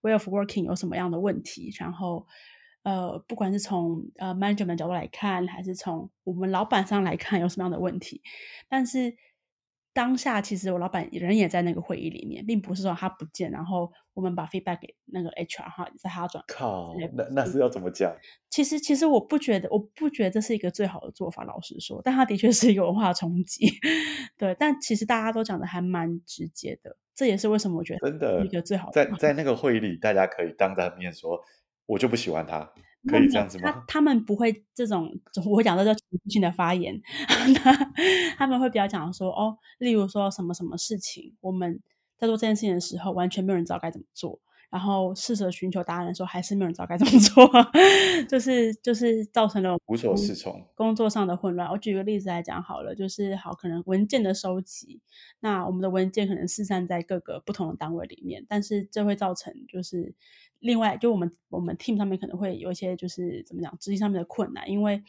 [0.00, 1.72] way of working 有什么样的问题？
[1.78, 2.26] 然后
[2.82, 8.20] 呃，不管是从呃 management 角度来看，还是从我们老板上来看，有什么样的问题？
[8.68, 9.16] 但是
[10.00, 16.42] 当下其实我老板人也在那个会议里面，并不是说他不见，然后我们把 feedback 给那个 HR 哈，在他转。
[16.48, 18.10] 靠，那那是要怎么讲？
[18.48, 23.66] 其实其实我不觉得，我不觉得这是一个最好的做法，老实说，但他的确是一个文化冲击。
[24.38, 31.38] 对，但其实大家都讲的还蛮直接的，这也是为什么我觉得真的一个最好的在在那个会议里，大家可以当着面说，
[31.84, 32.72] 我就不喜欢他。
[33.08, 33.70] 可以这样子吗？
[33.72, 35.10] 他他们不会这种，
[35.46, 37.00] 我讲的叫情绪性的发言，
[38.36, 41.80] 他们会比较讲说哦，例如说什么什么事情，我们
[42.18, 44.38] 在做这件事情的时候，完全没有人知道该怎么做。
[44.70, 47.50] 然后试着寻求答案的时候，还是没有人知道该怎么做，
[48.28, 51.68] 就是就是造成了无所适从，工作上的混乱。
[51.68, 55.00] 我举个例子来讲好了，就是好可能文件的收集，
[55.40, 60.14] 那我们的文件可能四散在各个不同的单位里面，但是这会造成就是
[60.60, 65.02] 另外就我们我们 team 上面可能会有一些就是怎么讲执行上面的困难，因为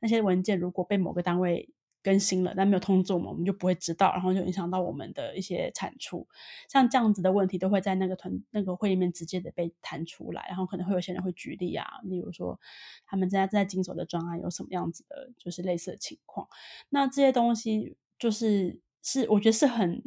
[0.00, 1.68] 那些文件如果被某个单位
[2.04, 6.28] 更新了，但没有通知我们，我们就不会知道，然后就影响到我们的一些产出。
[6.68, 12.60] 像这样子的问题，都会在那个团那个会里面直接的被弹出来，然后可能会有些人会举例啊，例如说
[13.06, 16.46] 他们正在正在经手的专案有什么样子的，就是类似的情况。
[16.90, 20.02] 那这些东西就是是我觉得是很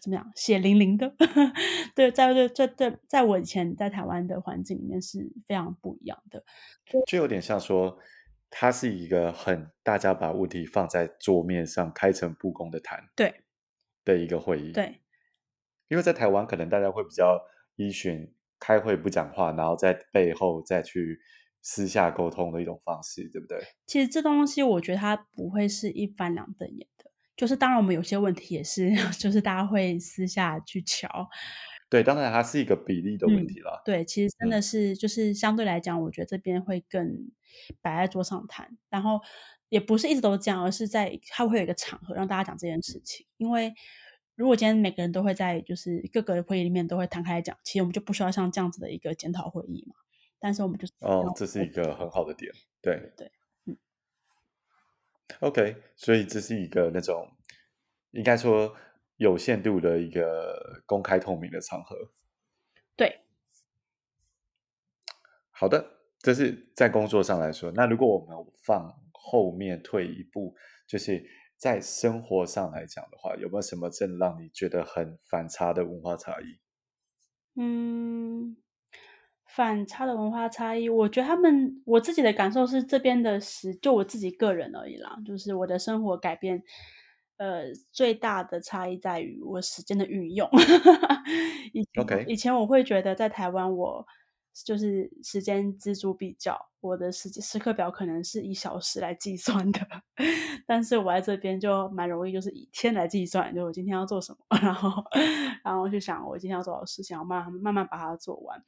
[0.00, 1.14] 怎么样血淋淋的，
[1.94, 6.42] 对，在在在在在我以前在台湾的环境里面是非常不一样的，
[7.06, 7.98] 就有点像说。
[8.56, 13.42] 它是一个很大家把问题放在桌面上开诚布公的谈，对
[14.04, 15.00] 的一个会议，对，
[15.88, 17.40] 因为在台湾可能大家会比较
[17.74, 21.20] 依循开会不讲话，然后在背后再去
[21.62, 23.60] 私下沟通的一种方式，对不对？
[23.86, 31.28] 其实这东西我觉得它不会是一翻两瞪眼的，就是当然我们有些问题也是， 就是大家会私下去乔。
[31.90, 33.80] 对，当然它是一个比例的问题了。
[33.80, 37.30] 嗯、对，其实真的是，嗯、就是相对来讲，我觉得这边会更
[37.80, 39.20] 摆在桌上谈，然后
[39.68, 43.26] 也不是一直都这样，而是在它会有一个场合让大家讲这件事情。
[43.36, 43.72] 因为
[44.34, 49.94] 如果今天每个人都会在就是各个会议里面都会摊开来讲，其实我们就不需要像这样子的一个检讨会议嘛。
[50.40, 52.50] 但是我们就是哦，这是一个很好的点，
[52.82, 53.32] 对对，对，
[53.66, 53.76] 嗯。
[55.40, 57.30] OK，所以这是一个那种
[58.10, 58.74] 应该说。
[59.16, 62.10] 有限度的一个公开透明的场合，
[62.96, 63.20] 对，
[65.50, 67.70] 好的，这是在工作上来说。
[67.72, 70.56] 那如果我们放后面退一步，
[70.88, 71.24] 就是
[71.56, 76.58] 在生活上来讲的话，有没有什么真的让你觉得很反差的文化差异？
[77.54, 78.56] 嗯，
[79.46, 86.64] 反差的文化差异，我觉得他们我自己的感受是这边的时，就我自己个人而已啦，就是我的生活改变。
[87.36, 90.48] 呃，最大的差异在于我时间的运用。
[91.72, 91.84] 以.
[92.28, 94.06] 以前我会觉得在台湾，我
[94.64, 99.80] 就是时间锱铢必较，我的时时刻表可能是以小时来计算的。
[100.66, 105.02] 但是我在这边就蛮容易，就是以天来计算，就我今天要做什么， 然后
[105.64, 108.62] 然后去想我今天要做的事情，要慢慢慢慢把它做完。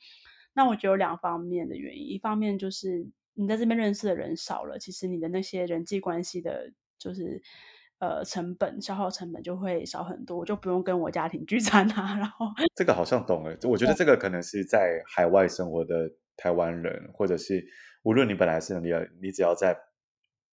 [0.54, 7.40] 那我觉得有两方面的原因，一方面就是你在这边认识的人少了，其实你的那些人际关系的，就是。
[7.98, 12.14] 呃，成本消耗成本就会少很多，我就不用跟我家庭聚餐啊。
[12.20, 17.66] 然后这个好像懂了，我觉得这个可能是在海外生活的台湾人，或者是
[18.02, 19.74] 无论你本来是哪里，你只要在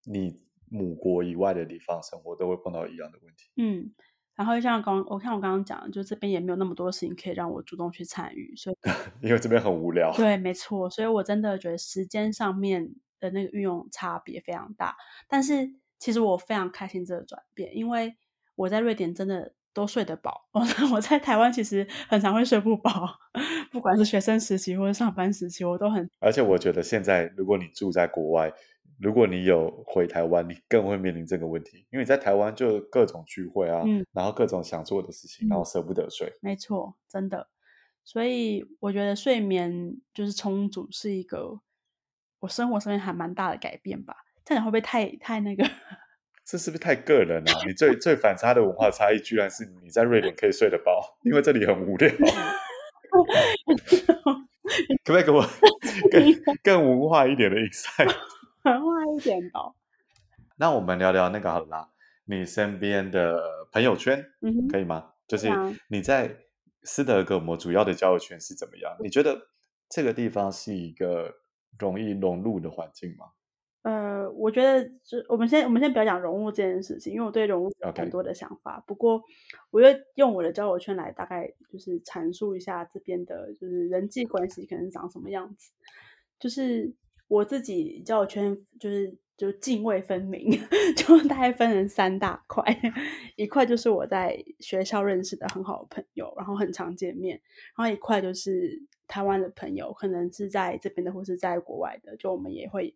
[0.05, 3.51] 你母国以外的地方生活，都会碰到一样的问题。
[3.57, 3.91] 嗯，
[4.35, 8.77] 然后就像刚我看我刚刚讲的，就这边也没有那么多事情可以让我主动去参与，所以
[9.21, 10.13] 因为这边很无聊。
[10.15, 14.95] 对，没错，所以我真的觉得时间上面的那个运用差别非常大，
[15.27, 15.75] 但是。
[16.03, 18.13] 其实我非常开心这个转变，因为
[18.55, 20.49] 我在瑞典真的都睡得饱。
[20.51, 20.59] 我
[20.93, 23.17] 我在台湾其实很常会睡不饱，
[23.71, 26.09] 不管是学生时期或者上班时期，我都很。
[26.19, 28.51] 而且我觉得现在如果你住在国外，
[28.99, 36.27] 如果你有回台湾，你更会面临这个问题，因为在台湾就各种聚会啊，嗯，然后各种想做的事情，然后舍不得睡。
[36.27, 37.47] 嗯，没错，真的。
[38.03, 41.61] 所以我觉得睡眠就是充足是一个
[42.39, 44.17] 我生活上面还蛮大的改变吧。
[44.45, 45.63] 这样会不会太太那个？
[46.45, 47.51] 这是不是太个人了？
[47.65, 52.09] 你最最反差的文化差异，居然是你在瑞典可以睡得饱，因为这里很无聊。
[55.05, 55.41] 可不可以给我
[56.11, 56.23] 更
[56.63, 58.13] 更文化一点的 insight？
[58.63, 59.49] 文化一点的。
[60.57, 61.89] 那我们聊聊那个好啦，
[62.25, 65.11] 你身边的朋友圈，嗯，可以吗？
[65.27, 65.49] 就是
[65.87, 66.35] 你在
[66.83, 68.95] 斯德哥尔摩主要的交友圈是怎么样？
[69.01, 69.47] 你觉得
[69.89, 71.33] 这个地方是一个
[71.79, 73.27] 容易融入的环境吗？
[73.83, 78.83] 呃，我觉得就我们先我们先不要讲融入这件事情，因为我对融入有很多的想法。
[78.87, 79.21] 不过，
[79.71, 85.71] 我就用我的交友圈来大概就是阐述一下这边的，就是人际关系可能是长什么样子。
[86.39, 86.93] 就是
[87.27, 90.49] 我自己交友圈，就是就泾渭分明，
[90.95, 92.63] 就大概分成三大块，
[93.35, 97.41] 一块就是我在学校认识的很好的朋友，然后很常见面，
[97.75, 102.95] 然后一块就是台湾的朋友，可能是在这边的或是在国外的，就我们也会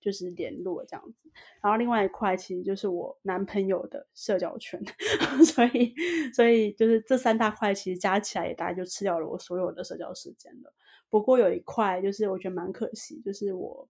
[0.00, 1.30] 就是联络这样子。
[1.62, 4.80] 然后另外一块其实就是我男朋友的社交圈，
[5.44, 5.94] 所以
[6.34, 10.72] 所以就是这三大块其实加起来也大概就吃掉了我所有的社交时间了。
[11.08, 13.88] 不过有一块就是我觉得蛮可惜，就是我。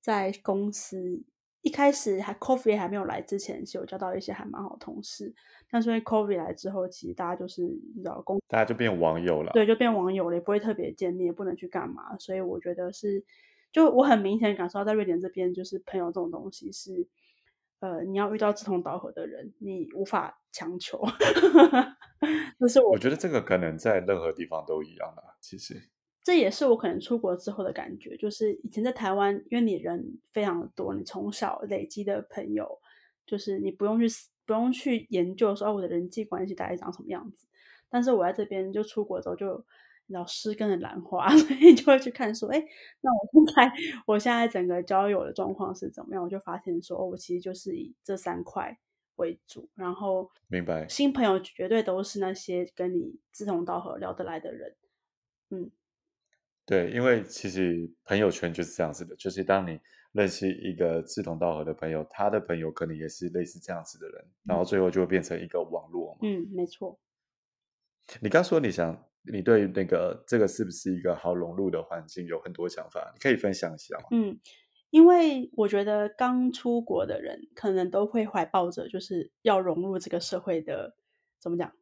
[0.00, 1.20] 在公司
[1.60, 5.34] 一开始还 coffee 还没有来之前，其实我交到一些还蛮好的同事。
[5.68, 9.52] 但是因为 coffee 来之后，其实大家就是你知道，公大家就变网友了。
[9.52, 12.16] 对，就变网友了，也不会特别见面，也不能去干嘛。
[12.18, 13.22] 所以我觉得是，
[13.72, 17.06] 就我很明显感受到，在瑞典这边，就是朋友这种东西是，
[17.80, 21.02] 呃，你要遇到志同道合的人，你无法强求。
[22.58, 25.80] 就是我，我觉得这个可能在任何地方都一样的，其实。
[26.24, 32.78] 这也是我可能出国之后的感觉，就是以前在台湾，因为你人非常的多，你从小累积的朋友，
[33.24, 34.06] 就是你不用去
[34.44, 37.46] 不用去研究说，哦，我的人际关系大概长什么样子。
[37.88, 39.64] 但是我在这边就出国之后就，就
[40.08, 42.62] 老师跟着兰花， 所以就会去看说，哎，
[43.00, 43.72] 那我现在
[44.06, 46.22] 我现在整个交友的状况是怎么样？
[46.22, 48.78] 我就发现说，哦，我其实就是以这三块
[49.16, 54.74] 为主，然后明白新朋友绝对都是那些跟你志同道合、聊得来的人，
[55.50, 55.70] 嗯。
[56.64, 59.80] 对，因为其实朋友圈就是这样子的，就是当你
[60.12, 66.18] 认识一个志同道合的朋友，他的朋友可能也是类似这样子的人，然后最后就会变成一个网络嘛。
[66.20, 66.98] 嗯，没错。
[68.20, 74.04] 你刚说你想，你对那个这个是不是一个好融入的环境有很多想法，你可以分享一下吗？
[74.10, 74.38] 嗯，
[74.90, 80.94] 因为我觉得刚出国的人可能都会怀抱着就是要融入这个社会的，
[81.40, 81.72] 怎么讲？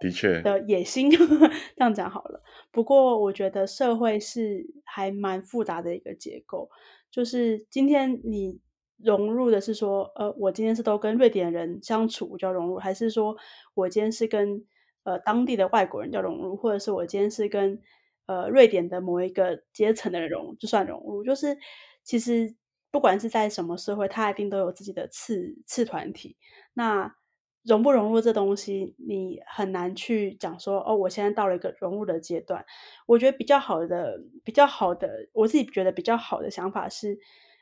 [0.00, 1.10] 的确的野心，
[1.76, 2.42] 这样讲好了。
[2.72, 6.70] 不过我觉得社会是还蛮复杂的一个结构。
[7.10, 8.58] 就是今天你
[8.96, 13.36] 融入的是说，呃，我今天是都跟瑞典人相处我就要融入，还是说
[13.74, 14.64] 我今天是跟
[15.04, 17.80] 呃当地的外国人叫融入，或者是我今天是跟
[18.26, 21.22] 呃瑞典的某一个阶层的人融就算融入？
[21.22, 21.56] 就是
[22.02, 22.54] 其实
[22.90, 26.36] 不管是在什么社会，他一定都有自己的次次团体。
[26.74, 27.14] 那
[27.62, 32.62] 融不融入这东西，你很难去讲说哦，我现在到了一个融入的阶段。
[33.06, 37.18] 我觉得比较好的、比较好的，我自己觉得比较好的想法是，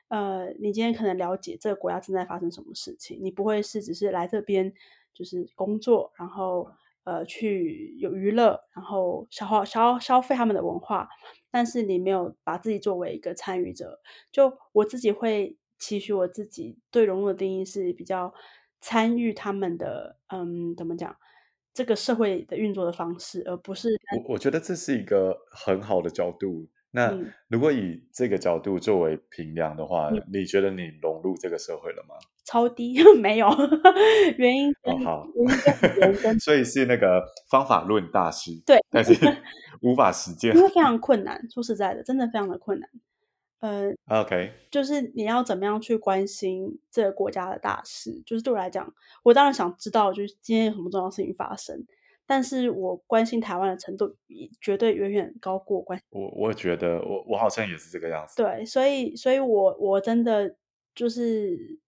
[0.09, 4.75] 呃，你今天可能了解这个国家正在发生什么事情，你不会是只是来这边
[5.15, 6.69] 就是工作，然后
[7.05, 11.09] 呃去有娱乐，然后消耗消消费他们的文化，
[11.51, 14.01] 但是你没有把自己作为一个参与者。
[14.31, 18.33] 就我自己会期许我自己对融入的定义是比较。
[18.85, 21.17] 参与他们的，嗯，怎么讲？
[21.73, 24.33] 这个社会的运作的方式，而不是我。
[24.33, 26.67] 我觉得这是一个很好的角度。
[26.95, 32.15] 那如果以这个角度作为评量的话，嗯，你觉得你融入这个社会了吗？
[32.45, 33.49] 超低， 没有。
[34.37, 35.27] 原因哦，好，
[36.39, 38.51] 所以是那个方法论大师。
[38.67, 39.15] 对，但是
[39.81, 41.41] 无法实践，因为非常困难。
[41.51, 42.91] 说实在的，真的非常的困难。
[43.61, 48.21] 呃，OK，就是你要怎么样去关心这个国家的大事？
[48.27, 51.87] 就是对我来讲，我当然想知道，就是今天有什么重要事情发生。
[52.33, 54.17] 但是我关心台湾的程度，
[54.59, 56.07] 绝对远远高过关心。
[56.09, 58.43] 我我觉得，我我好像也是这个样子。
[58.43, 60.57] 对，所以，所以我我真的
[60.95, 61.79] 就是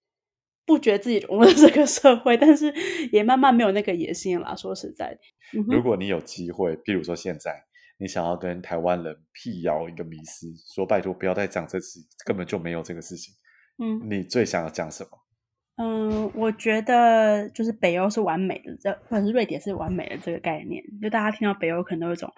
[0.66, 2.70] 不觉得自己融入这个社会，但是
[3.10, 4.54] 也慢慢没有那个野心了啦。
[4.54, 5.20] 说实在的，
[5.58, 7.64] 嗯，如果你有机会，譬如说现在。
[7.96, 13.32] 你想要跟台湾人辟谣一个迷思，说拜托不要再讲这事，根本就没有这个事情。
[13.78, 15.10] 嗯，你最想要讲什么？
[15.76, 20.82] 嗯，我觉得就是北欧是完美的，这或者是瑞典是完美的这个概念。
[21.02, 22.32] 就大家听到北欧可能都有一种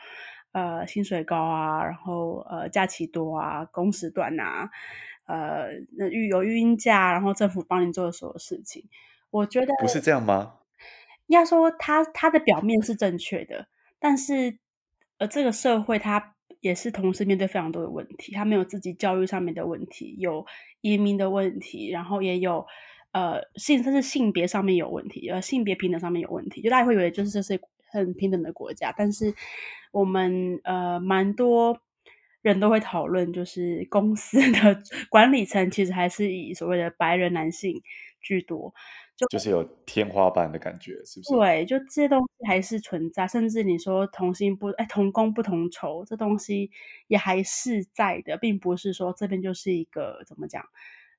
[0.53, 4.71] 呃薪水高啊，然后呃假期多啊，工时短啊，
[5.27, 5.69] 呃
[5.99, 8.85] 那育有育婴假，然后政府帮你做的所有事情。
[9.31, 10.55] 我觉得不是这样吗？
[11.27, 13.69] 应该说他他的表面是正确的，
[13.99, 14.59] 但是。
[15.19, 18.35] 呃这个社会，它也是同时面对非常多的问题。
[18.35, 20.45] 它没有自己教育上面的问题，有
[20.83, 22.67] 移民的问题，然后也有
[23.17, 26.61] 呃性，甚至性别上面有问题，呃性别平等上面有问题。
[26.61, 27.59] 就大家会以为就是这是
[27.91, 29.35] 很平等的国家，但是
[29.91, 31.81] 我们呃蛮多
[32.43, 37.83] 人都会讨论，就是公司的管理层其实还是以所谓的白人男性
[38.21, 38.75] 居多。
[39.17, 41.33] 就，就是有天花板的感觉，是不是？
[41.33, 46.71] 对，就这些东西还是存在，甚至你说同薪不哎同工不同酬，这东西
[47.09, 50.63] 也还是在的，并不是说这边就是一个怎么讲，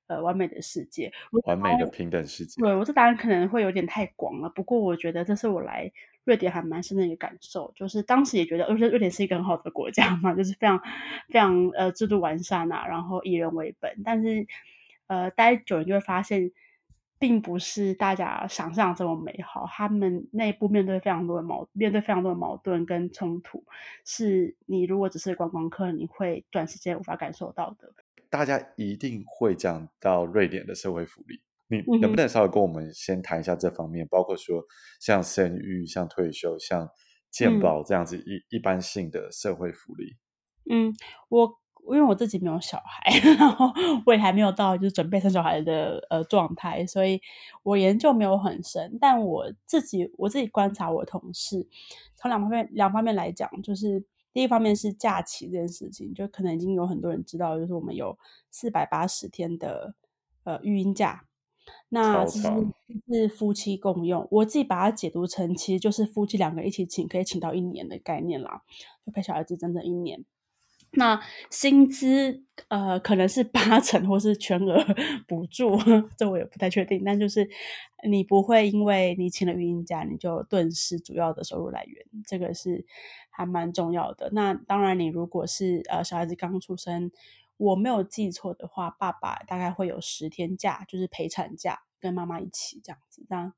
[0.08, 1.12] 呃，完美的世界，
[1.44, 2.60] 完美的平等世界。
[2.60, 5.90] 对，我这答案可能会有点太广了，不过我觉得这是我来
[6.24, 10.80] 瑞典还蛮深的一个感受，就是当时也觉得，而且瑞典是一个很好的国家嘛，就是非常
[11.28, 14.46] 非常呃制度完善啊，然后以人为本，但是。
[15.10, 16.52] 呃，待久了就会发现，
[17.18, 19.66] 并不是大家想象这么美好。
[19.66, 23.64] 他们内部面对非常多的矛，面对非常多的矛盾跟冲突，
[24.04, 27.94] 是你如果只是观光客，你会短时间无法感受到的。
[28.30, 34.04] 大家一定会讲到瑞典的社会福利，你能不能稍微跟我们先谈一下这方面？
[34.04, 34.64] 嗯、包括说
[35.00, 36.88] 像生育、像退休、像
[37.30, 40.16] 健保这样子一、嗯、一般性的社会福利。
[40.70, 40.94] 嗯，
[41.28, 41.58] 我。
[41.90, 43.72] 因为我自己没有小孩， 然后
[44.04, 47.18] 我也还没有到就是准备生小孩的呃状态，所以
[47.62, 48.98] 我研究没有很深。
[49.00, 51.66] 但我自己我自己观察我同事，
[52.14, 54.04] 从两方面两方面来讲，就是
[54.38, 58.16] 第一方面是假期这件事情，就可能已经有很多人知道，就是我们有
[58.52, 59.96] 四百八十天的
[60.44, 61.24] 呃育婴假，
[61.88, 62.48] 那其实
[63.08, 64.28] 是夫妻共用。
[64.30, 68.62] 我自己把它解读成其实就是夫妻两个一起请，可以请到一年的概念啦，
[69.04, 70.24] 就陪小孩子整整一年。
[70.92, 71.20] 那
[71.50, 74.84] 薪资呃可能是八成或是全额
[75.26, 75.78] 补助，
[76.16, 77.02] 这我也不太确定。
[77.04, 77.48] 但就是
[78.08, 82.84] 你不会因为你请了育婴假，你就顿失主要的收入来源，这个是
[83.30, 84.30] 还蛮重要的。
[84.32, 87.10] 那当然，你如果是呃小孩子刚出生，
[87.56, 93.24] 我没有记错的话，爸爸大概会有十天假，就是陪产假，跟妈妈一起这样子。
[93.28, 93.52] 那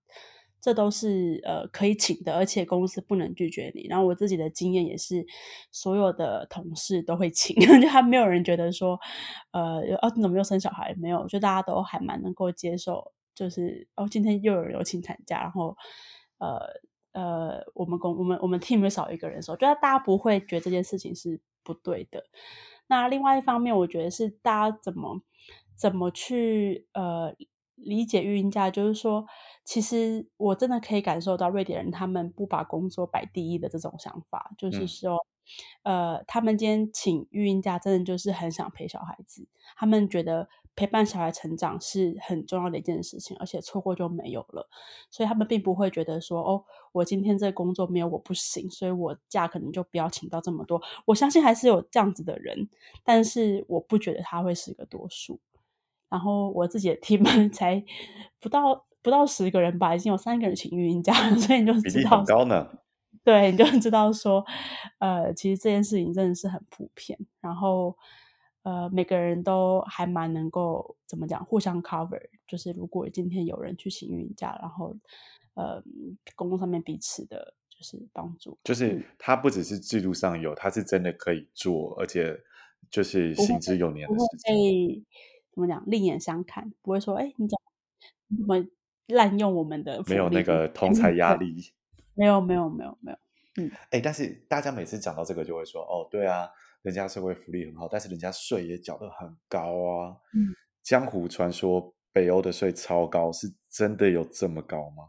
[0.60, 3.86] 这都是呃可以请的，而且公司不能拒绝你。
[3.88, 5.24] 然后我自己的经验也是，
[5.72, 9.00] 所有的同事都会请， 就还没有人觉得说，
[9.52, 10.94] 呃，哦，怎么又生小孩？
[10.98, 15.74] 没有，就大家都还蛮能够接受，就是哦，今天又有人有请产假，然后
[16.38, 16.58] 呃
[17.12, 22.22] 呃，我们公我们我们 team 少一个人的时候，觉得大家不会觉得这件事情是不对的。
[22.86, 25.22] 那另外一方面，我觉得是大家怎么
[25.74, 27.34] 怎么去呃。
[27.80, 29.26] 理解育婴假，就是说，
[29.64, 35.16] 其实我真的可以感受到瑞典人他们不把工作摆第一的这种想法，就是说，
[35.82, 44.68] 嗯、呃，他们今天请育婴假，真的就是很想陪小孩子，他们觉得陪伴小孩成长是很重要的一件事情，而且错过就没有了，
[45.10, 50.80] 所以他们并不会觉得说，哦，我今天这个工作没有我不行，所以我假可能就不要请到这么多。
[51.06, 52.68] 我相信还是有这样子的人，
[53.04, 55.40] 但是我不觉得他会是个多数。
[56.10, 57.22] 然后我自己的 team
[57.54, 57.82] 才
[58.40, 62.68] 不到不到十个人吧，已经有三个人请育婴假， 所以你就知道，高呢。
[63.22, 64.44] 对，你就知道说，
[64.98, 67.18] 呃，其实这件事情真的是很普遍。
[67.40, 67.94] 然后，
[68.62, 72.18] 呃，每个人都还蛮能够怎么讲，互相 cover。
[72.48, 74.96] 就是如果今天有人去请育婴假，然后，
[75.52, 75.82] 呃，
[76.34, 82.34] 公共上面彼此的就是帮助，就是他不只是制度上有，他是真的可以做，而且
[82.90, 85.04] 就是行之有年的事情。
[85.60, 85.82] 怎么讲？
[85.86, 87.56] 另眼相看，不会说，哎，你怎
[88.28, 88.66] 么怎么
[89.08, 90.02] 滥用我们的？
[90.06, 91.72] 没有那个同才压力。
[92.14, 93.18] 没有，没有，没有，没有。
[93.56, 96.48] 嗯，哎，但是大家每次讲到这个，就会说，哦，对啊，
[96.82, 100.16] 人家社会福利很好，但是人家税也缴得很高啊。
[100.34, 105.08] 嗯，江湖传说北欧的税超高，是真的有这么高吗？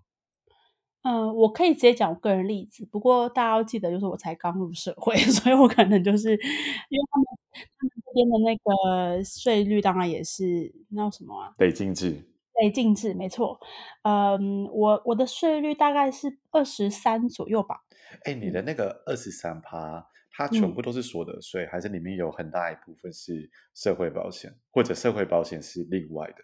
[1.04, 7.26] 嗯、呃，我可以直接讲我个人例子，不过大家要记得，就是我才刚入社会， 所以我可能就是因为他们
[7.78, 12.24] 他们这边的那个税率，当然也是那什么啊，累进制，
[12.62, 13.60] 累进制，没错。
[14.04, 17.82] 嗯，我我的税率大概是二十三左右吧。
[18.26, 26.44] 哎，你的那个二十三趴，它全部都是所得税，嗯、还是里面有很大一部分是社会保险，或者社会保险是另外的？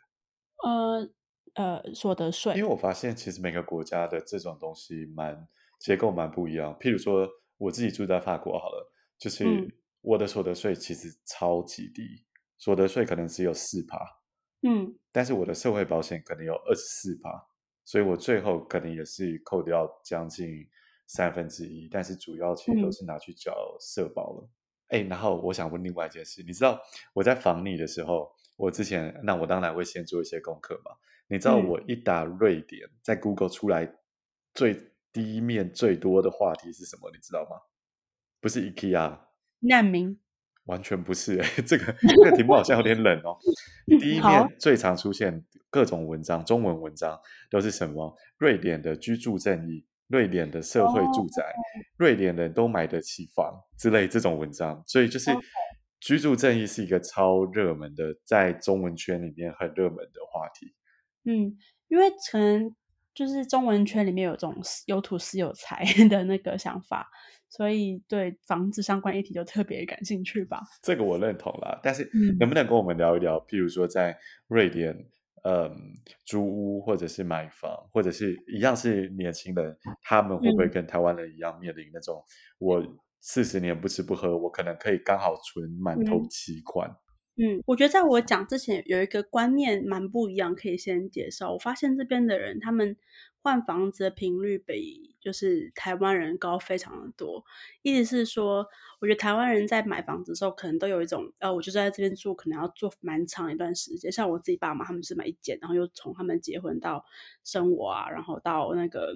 [0.67, 1.09] 呃。
[1.57, 5.47] 呃，所得税，因为我发现其实每个国家的这种东西蛮
[5.79, 6.71] 结构蛮不一样。
[6.79, 7.27] 譬如说，
[7.57, 9.43] 我自己住在法国好了，就是
[10.01, 12.21] 我的所得税其实超级低，嗯、
[12.59, 13.97] 所得税可能只有四趴，
[14.61, 17.47] 嗯，但是我的社会保险可能有二十四趴，
[17.83, 20.47] 所以我最后可能也是扣掉将近
[21.07, 24.47] 三分之一，但是主要其实都是拿去缴社保了。
[24.89, 26.79] 哎、嗯，然后我想问另外一件事，你知道
[27.13, 30.91] 我在访你的时候，我之前那我当然会先做一些功课嘛。
[31.27, 33.91] 你知道我一打瑞典，嗯、在 Google 出来
[34.53, 37.09] 最第一面最多的话题是什么？
[37.11, 37.57] 你知道吗？
[38.39, 39.19] 不是 IKEA，
[39.59, 40.19] 难民，
[40.65, 41.61] 完全不是、欸。
[41.63, 43.37] 这个这个题目好像有点冷哦。
[43.99, 47.19] 第一面最常出现各种文章，中文文章
[47.49, 48.15] 都是什么？
[48.37, 51.59] 瑞典的居住正义，瑞典的社会住宅，哦、
[51.97, 54.81] 瑞典人都买得起房之类这种文章。
[54.85, 55.31] 所以就是
[55.99, 60.73] 居住正义是一个超热门的，在中文圈里面很热门的话题。
[61.27, 61.57] 嗯，
[61.89, 62.73] 因为可能
[63.13, 64.55] 就是中文圈里面有这种
[64.85, 67.09] 有土是有财 的那个想法，
[67.49, 70.61] 所以对房子相关议题就特别感兴趣吧。
[70.81, 72.09] 这个我认同啦，但是
[72.39, 73.37] 能不能跟我们聊一聊？
[73.37, 74.17] 嗯、譬如说在
[74.47, 74.95] 瑞典，
[75.43, 75.75] 嗯，
[76.25, 82.23] 租屋或者是买房，或者是一样是年轻人，他们会不会跟台湾人一样面临那种、嗯、
[82.59, 86.89] 我四十年不吃不喝，我可能可以刚好存满头期款？
[87.39, 91.53] 嗯，我觉得在我讲之前有一个观念蛮不一样，可以先介绍。
[91.53, 92.97] 我发现这边的人他们
[93.43, 97.45] 换房子的频率比就是台湾人高非常的多。
[97.83, 98.65] 意思是说，
[98.99, 104.11] 我觉得台湾人在买房子的时候，可能都有一种呃，我就在这边住，可能要住蛮长一段时间。
[104.11, 107.05] 像我自己爸妈他们是买一间，然后又从他们结婚到
[107.43, 109.13] 生我啊，然后到那个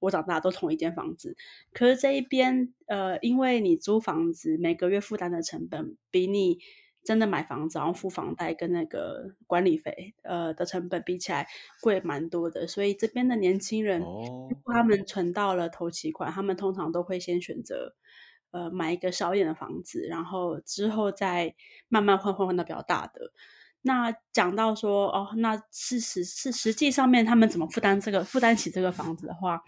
[0.00, 1.36] 我长大都同一间房子。
[1.72, 6.58] 可是这一边呃，因为你租房子每个月负担的成本比你
[7.04, 11.48] 真的买房子，然后付房贷跟那个管理费，呃的成本比起来
[11.80, 17.94] 贵蛮多的，所以这边的年轻人，哦，他们存到了头期款，他们通常都会先选择，
[18.52, 21.54] 呃，买一个小一点的房子，然后之后再
[21.88, 23.32] 慢慢换换换到比较大的。
[23.84, 29.60] 那讲到说，哦，那事实是实际上面他们怎么负担这个负担起这个房子的话，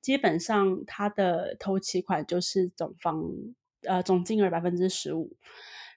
[0.00, 3.22] 基本上他的头期款就是总房，
[3.82, 5.36] 呃，总金额百分之十五。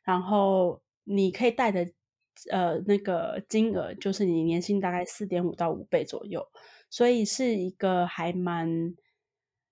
[0.03, 1.89] 然后你可以贷的，
[2.51, 6.45] 呃，那个金额就是你年薪大概四点五到五倍左右，
[6.89, 8.93] 所以是一个还蛮，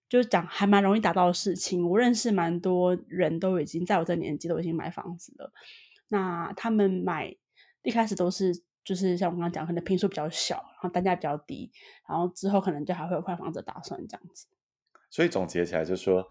[0.08, 1.90] 就是讲还蛮容易达到的事情。
[1.90, 5.52] 我认识蛮多人都已经在我这年纪都已经买房子了，
[6.08, 7.36] 那他们买
[7.84, 8.54] 一开始都是
[8.86, 11.70] 就是像我刚刚讲，可能平数比较小，然后单价比较低，
[12.08, 14.48] 然后之后可能就还会有换房子打算这样子。
[15.10, 16.30] 所以总结起来就是说。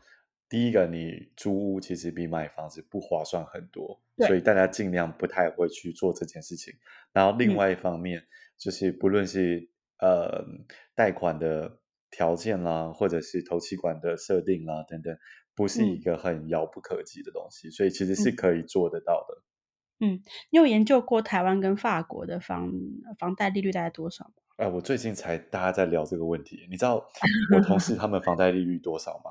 [0.50, 6.74] 第一个，你租屋其实比买房子不划算很多，所以大家尽量不太会去做这件事情。
[7.12, 8.26] 然后另外一方面，嗯、
[8.58, 9.70] 就是不论是
[10.00, 10.44] 呃
[10.96, 11.78] 贷款的
[12.10, 15.16] 条件啦，或者是投期款的设定啦等等，
[15.54, 19.42] 不是一个很遥不可及的东西，嗯、所以其实是可以做得到的。
[20.00, 20.20] 嗯，
[20.50, 22.72] 你有研究过台湾跟法国的房
[23.20, 24.32] 房贷利率大概多少吗？
[24.56, 27.06] 哎、呃，我最近才大家在聊这个问题，你知道
[27.54, 29.30] 我同事他们房贷利率多少吗？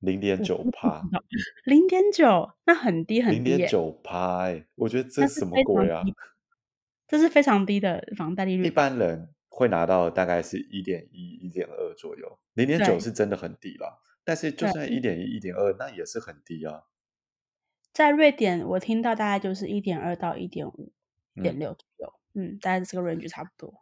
[0.00, 1.02] 零点九趴，
[1.64, 3.36] 零点九，那很低很低。
[3.36, 6.02] 零点九趴，哎，我觉得这是什么鬼啊？
[7.08, 8.66] 这是非常低的房贷利率。
[8.66, 14.02] 一般人会拿到大概是一点一、一点二左右，零点九是真的很低了。
[14.24, 16.82] 但是就算一点一、一点二，那也是很低啊。
[17.92, 20.92] 在瑞典，我听到大概就是一点二到一点五、
[21.34, 23.72] 一点六左右，嗯，嗯，大概是这个 range 差不多。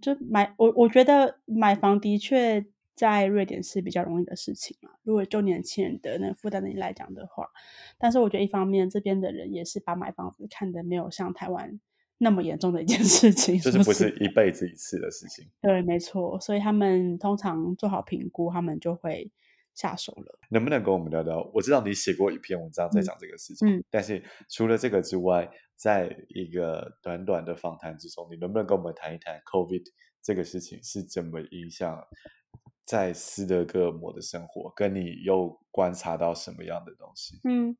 [0.00, 2.64] 就买我，我觉得买房的确。
[2.98, 7.48] 在瑞典是比较容易的事情嘛，如果就年轻人的那负担能力来讲的话，
[7.96, 11.78] 但是我觉得一方面这边的人也是把买房子看得没有像台湾
[12.18, 15.48] 那么严重的一件事情，就是不是一辈子一次的事情。
[15.62, 19.30] 对，没错，所以他们通常做好评估，他们就会
[19.74, 20.36] 下手了。
[20.50, 21.48] 能不能跟我们聊聊？
[21.54, 29.84] 我知道你写过一篇文章在讲这个事情，嗯，但是除了这个之外，在一个短短的访谈之中，你能不能跟我们谈一谈 COVID
[30.20, 31.96] 这个事情是怎么影响？
[32.88, 37.38] 在斯德哥尔摩的生活，跟你又观察到什么样的东西？
[37.44, 37.76] 嗯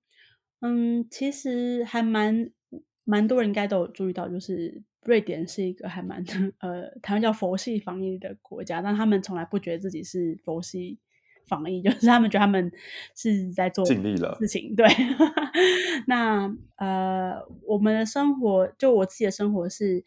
[0.60, 2.50] 嗯，其实还蛮
[3.04, 6.22] 蛮多人应该都有注意到，就是瑞典是一个还蛮
[6.60, 10.98] 呃，台湾叫佛系防疫的国家，但他们从来不觉得自己是佛系
[11.46, 12.70] 防疫， 就是他们觉得他们
[13.16, 14.76] 是在做尽力了事情。
[14.76, 14.86] 对，
[16.06, 20.04] 那呃，我们的生活，就我自己的生活是。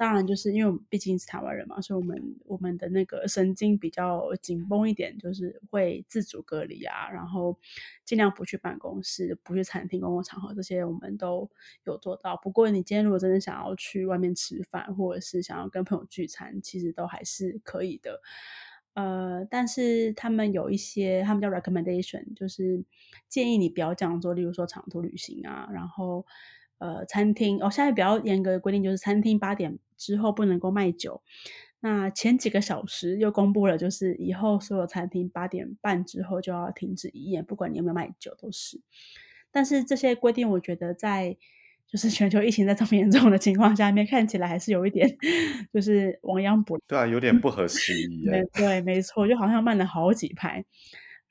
[0.00, 7.58] 当然，就是因为我们毕竟是台湾人嘛，所以我们我们的那个神经比较紧绷一点，就是会自主隔离啊，然后
[8.06, 11.50] 尽量不去办公室、不去餐厅、公共场合，这些我们都
[11.84, 12.34] 有做到。
[12.38, 18.22] 不过，你今天如果真的想要去外面吃饭，或者是想要跟朋友聚餐，其实都还是可以的。
[18.94, 22.82] 呃，但是他们有一些，他们叫 recommendation，就是
[23.28, 26.24] 建议你不要这样做，例如说长途旅行啊，然后。
[26.80, 31.22] 呃，餐厅哦，现在比较严格的规定就是餐厅八点之后不能够卖酒。
[31.82, 38.80] 那前几个小时又公布了，就是以后所有餐厅八点半之后就要停止营业，不管你有没有卖酒都是。
[39.50, 41.36] 但是这些规定，我觉得在
[41.86, 45.08] 就是全球疫情在这么严重的情况下面，看起来还是有一点
[45.72, 46.78] 就是亡羊补。
[46.86, 48.24] 对啊，有点不合时宜。
[48.54, 50.64] 对，没错，就好像慢了好几拍。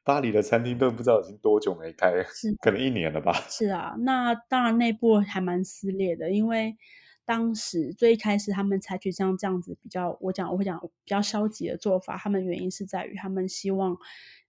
[0.10, 3.32] 巴黎的餐厅都不知道已经多久没开，是 可能一年了吧？
[3.47, 6.76] 是啊，那当然内部还蛮撕裂的，因为
[7.24, 13.95] 当时最一开始他们采取像这样子比较，我讲我会讲比较消极的做法，他们原因是在于他们希望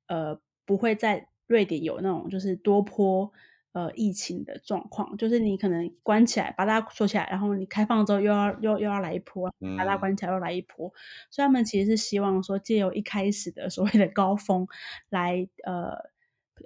[0.07, 3.31] 呃不会在瑞典有那种就是多波。
[3.73, 10.99] 呃，疫情的状况，就是你可能关起来，把大家锁起来，然后你开放之后又要又又要来一波，把大家关起来又来一波，嗯、
[11.31, 14.67] 所以他们其实是希望说，借由一开始的所谓的高峰
[15.11, 15.93] 来呃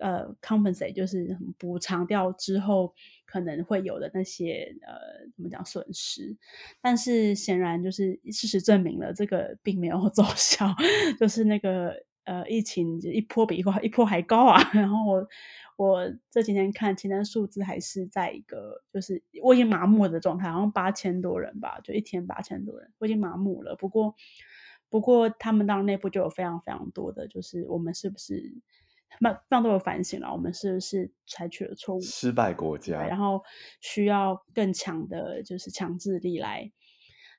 [0.00, 2.94] 呃 compensate，就是补偿掉之后
[3.26, 4.94] 可能会有的那些呃
[5.36, 6.34] 怎么讲损失，
[6.80, 10.74] 但是显然就是事实证明了这个并没有奏效，
[11.20, 11.94] 就是那个
[12.24, 14.70] 呃疫情一波比一波一波还高啊。
[14.72, 15.24] 然后
[15.76, 23.76] 我我这几天看，现在数字还是在一个就是我已经麻木的状态，好像八千多人吧，就一天八千多人，我已经麻木了。
[23.76, 24.14] 不过
[24.88, 28.54] 不过他们当然内部就有非常非常多的，就是我们是不是？
[29.20, 32.00] 非常多的反省了，我们是不是采取了错误？
[32.00, 33.40] 失败国家，然后
[33.80, 36.72] 需要更强的，就是强制力来，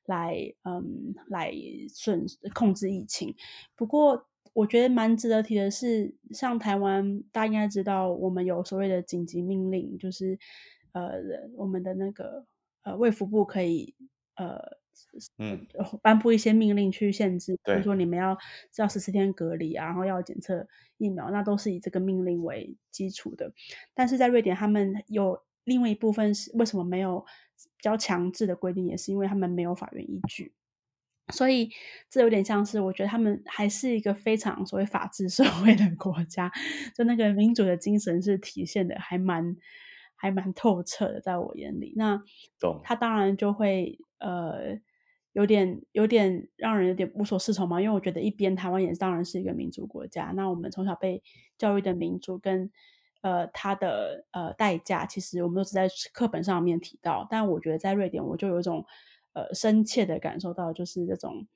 [0.05, 1.51] 来，嗯，来
[1.93, 3.35] 顺控制疫情。
[3.75, 4.25] 不过，
[4.55, 10.39] 我觉得蛮值得提的是，像台湾，大家应该知道，我们有所谓的紧急命令，就是
[10.93, 11.11] 呃，
[11.55, 12.45] 我们的那个
[12.83, 13.93] 呃，卫福部可以
[14.35, 14.77] 呃。
[15.37, 15.67] 嗯，
[16.01, 18.37] 颁布一些命令去限制，比如对说你们要
[18.77, 20.65] 要十四天隔离啊，然后要检测
[20.97, 23.51] 疫苗，那都是以这个命令为基础的。
[23.93, 27.19] 但是在瑞典，他们有另外一部分是为什么没有
[27.75, 30.53] 比较强制的规定，也是因为他们没有法院依据。
[31.33, 31.69] 所以
[32.09, 36.51] 这有点像是，我觉得他们还是一个非常所谓法治社会的国家，
[36.95, 39.55] 就那个民主的精神是体现的还蛮
[40.15, 41.93] 还蛮透彻的，在我眼里。
[41.95, 42.21] 那
[42.83, 44.79] 他当然就会呃。
[45.35, 51.21] 有点有点让人有点无所适从嘛，因为我觉得一边台湾也当然是一个民主国家，那我们从小被
[51.57, 52.71] 教育的民主跟
[53.19, 58.85] 呃它的呃代价，其实我们都是在课本上面提到，但我觉得在瑞典，我就有一种
[59.35, 61.47] 呃深切的感受到，就是这种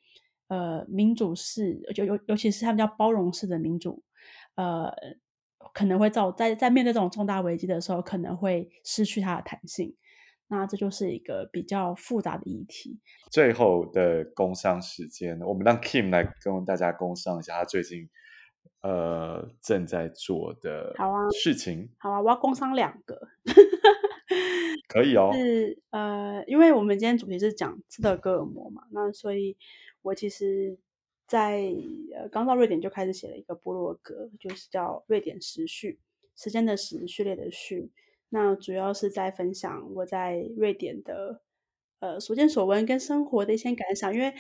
[0.50, 4.04] 呃民主式，就尤尤其是他们叫包容式的民主，
[4.54, 4.94] 呃
[5.74, 9.96] 可能会造在在面对这种重大危机的时候，可能会失去它的弹性。
[10.52, 13.00] 那这就是一个比较复杂的议题。
[13.30, 18.10] 最后的工商时间，我们让 Kim 来跟大家工商一下他最近
[18.82, 21.92] 呃正在做的好啊事情。
[22.00, 23.28] 好啊，我要工商两个，
[24.88, 25.32] 可以哦。
[25.34, 29.58] 是呃，因为我们今天主题是讲斯德哥尔摩嘛，那所以
[30.02, 30.78] 我其实
[31.28, 31.72] 在
[32.16, 36.00] 呃刚到瑞典就开始写了一个部落格，就是叫瑞典时序，
[36.36, 37.92] 时间的时，序列的序。
[38.30, 41.42] 那主要是在分享我在瑞典的
[42.00, 44.34] 呃所见所闻跟生活的一些感想，因为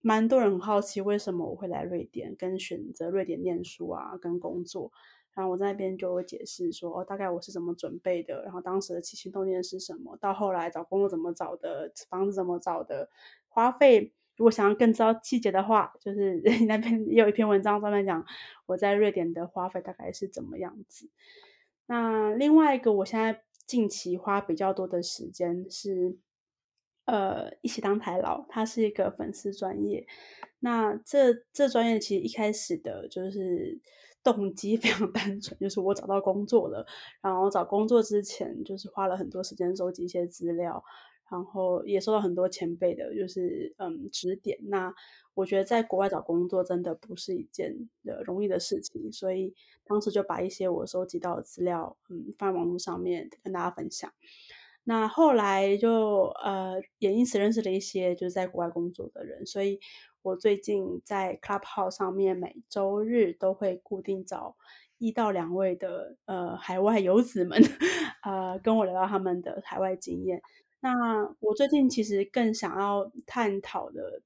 [0.00, 4.92] 蛮多人很好奇为什么我会来瑞典，跟选择瑞典念书啊，跟工作。
[5.34, 13.08] 然后我在那边就会解释说，哦，大概我是怎么准备的，然后当时的起心动念是什么，到后来找工作怎么找的，房子怎么找的，
[13.48, 14.12] 花费。
[14.36, 18.26] 如果想要更知道细节的话，就是 那边也有一篇文章专门讲
[18.66, 21.08] 我在瑞典的花费大概是怎么样子。
[21.86, 26.16] 那另外一个，我现在近期花比较多的时间是，
[27.04, 30.04] 呃，一起当台老，他是一个粉丝专业。
[30.58, 33.78] 那这这专业其实一开始的就是
[34.24, 36.84] 动机非常单纯，就是我找到工作了，
[37.22, 40.82] 然后找工作之前就是花了很多时间收集一些资料。
[41.30, 44.58] 然后也受到很多前辈的，就是嗯指点。
[44.68, 44.94] 那
[45.32, 49.52] 我觉得在国外找工作真的不是一件的容易的事情，所以
[49.84, 54.12] 当时就把一些我收集到的资料，嗯，放在网络上面跟大家分享。
[54.84, 59.80] 那后来就呃也因此认识了一些就是在国外工作的人，所以
[60.24, 64.56] 我最近在 Clubhouse 上面每周日都会固定找
[64.96, 67.60] 一到两位的呃海外游子们，
[68.24, 70.40] 呃跟我聊聊他们的海外经验。
[70.80, 74.22] 那我最近其实更想要探讨的，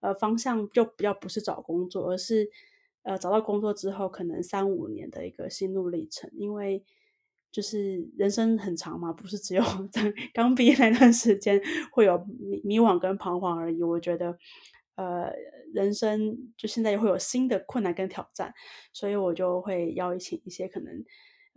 [0.00, 2.50] 呃，方向就比较不是找工作，而是，
[3.02, 6.28] 呃，找到工作之后可能三五年的一个心路历程。
[6.34, 6.84] 因为
[7.52, 9.62] 就是人生很长嘛，不是只有
[10.34, 11.60] 刚毕业那段时间
[11.92, 13.82] 会有迷迷惘跟彷徨而已。
[13.82, 14.36] 我觉得，
[14.96, 15.32] 呃，
[15.72, 18.52] 人生就现在又会有新的困难跟挑战，
[18.92, 21.04] 所以我就会邀请一些可能。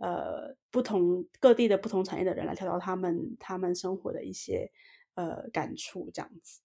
[0.02, 4.72] 呃，不同各地的不同产业的人来聊聊他们他们生活的一些
[5.12, 6.62] 呃感触，这样子。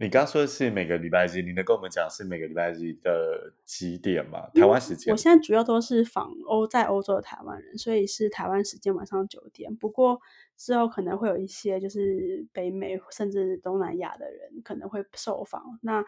[0.00, 4.48] 你刚说的是每个礼拜日，你能跟我们讲是每个礼拜日的几点吗？
[4.54, 5.12] 台湾时间？
[5.12, 9.76] 我现在主要都是访欧在欧洲的台湾人，所以是台湾时间晚上九点。
[9.76, 10.18] 不过
[10.56, 16.02] 之后可能会有一些就是北美甚至东南亚的人可能会受访，那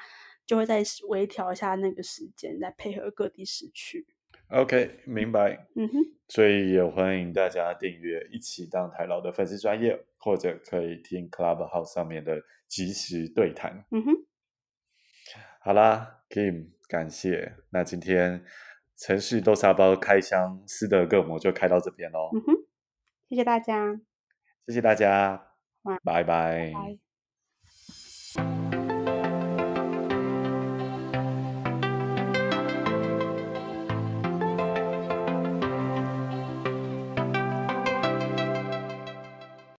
[0.47, 4.07] 就会再微调一下那个时间，来配合各地时区。
[4.49, 5.67] OK，明白。
[5.77, 13.85] 嗯哼，所以也欢迎大家订阅一起当台老的粉丝专业，或者可以听 Clubhouse 上面的即时对谈。
[13.91, 14.13] 嗯哼，
[15.61, 17.55] 好啦，Kim，感谢。
[17.69, 18.43] 那今天
[18.97, 22.31] 城市豆沙包开箱斯德哥尔摩就开到这边喽。
[22.33, 22.67] 嗯哼，
[23.29, 24.01] 谢谢大家，
[24.67, 25.53] 谢谢大家，
[25.83, 26.25] 拜拜。
[26.25, 27.12] 拜拜。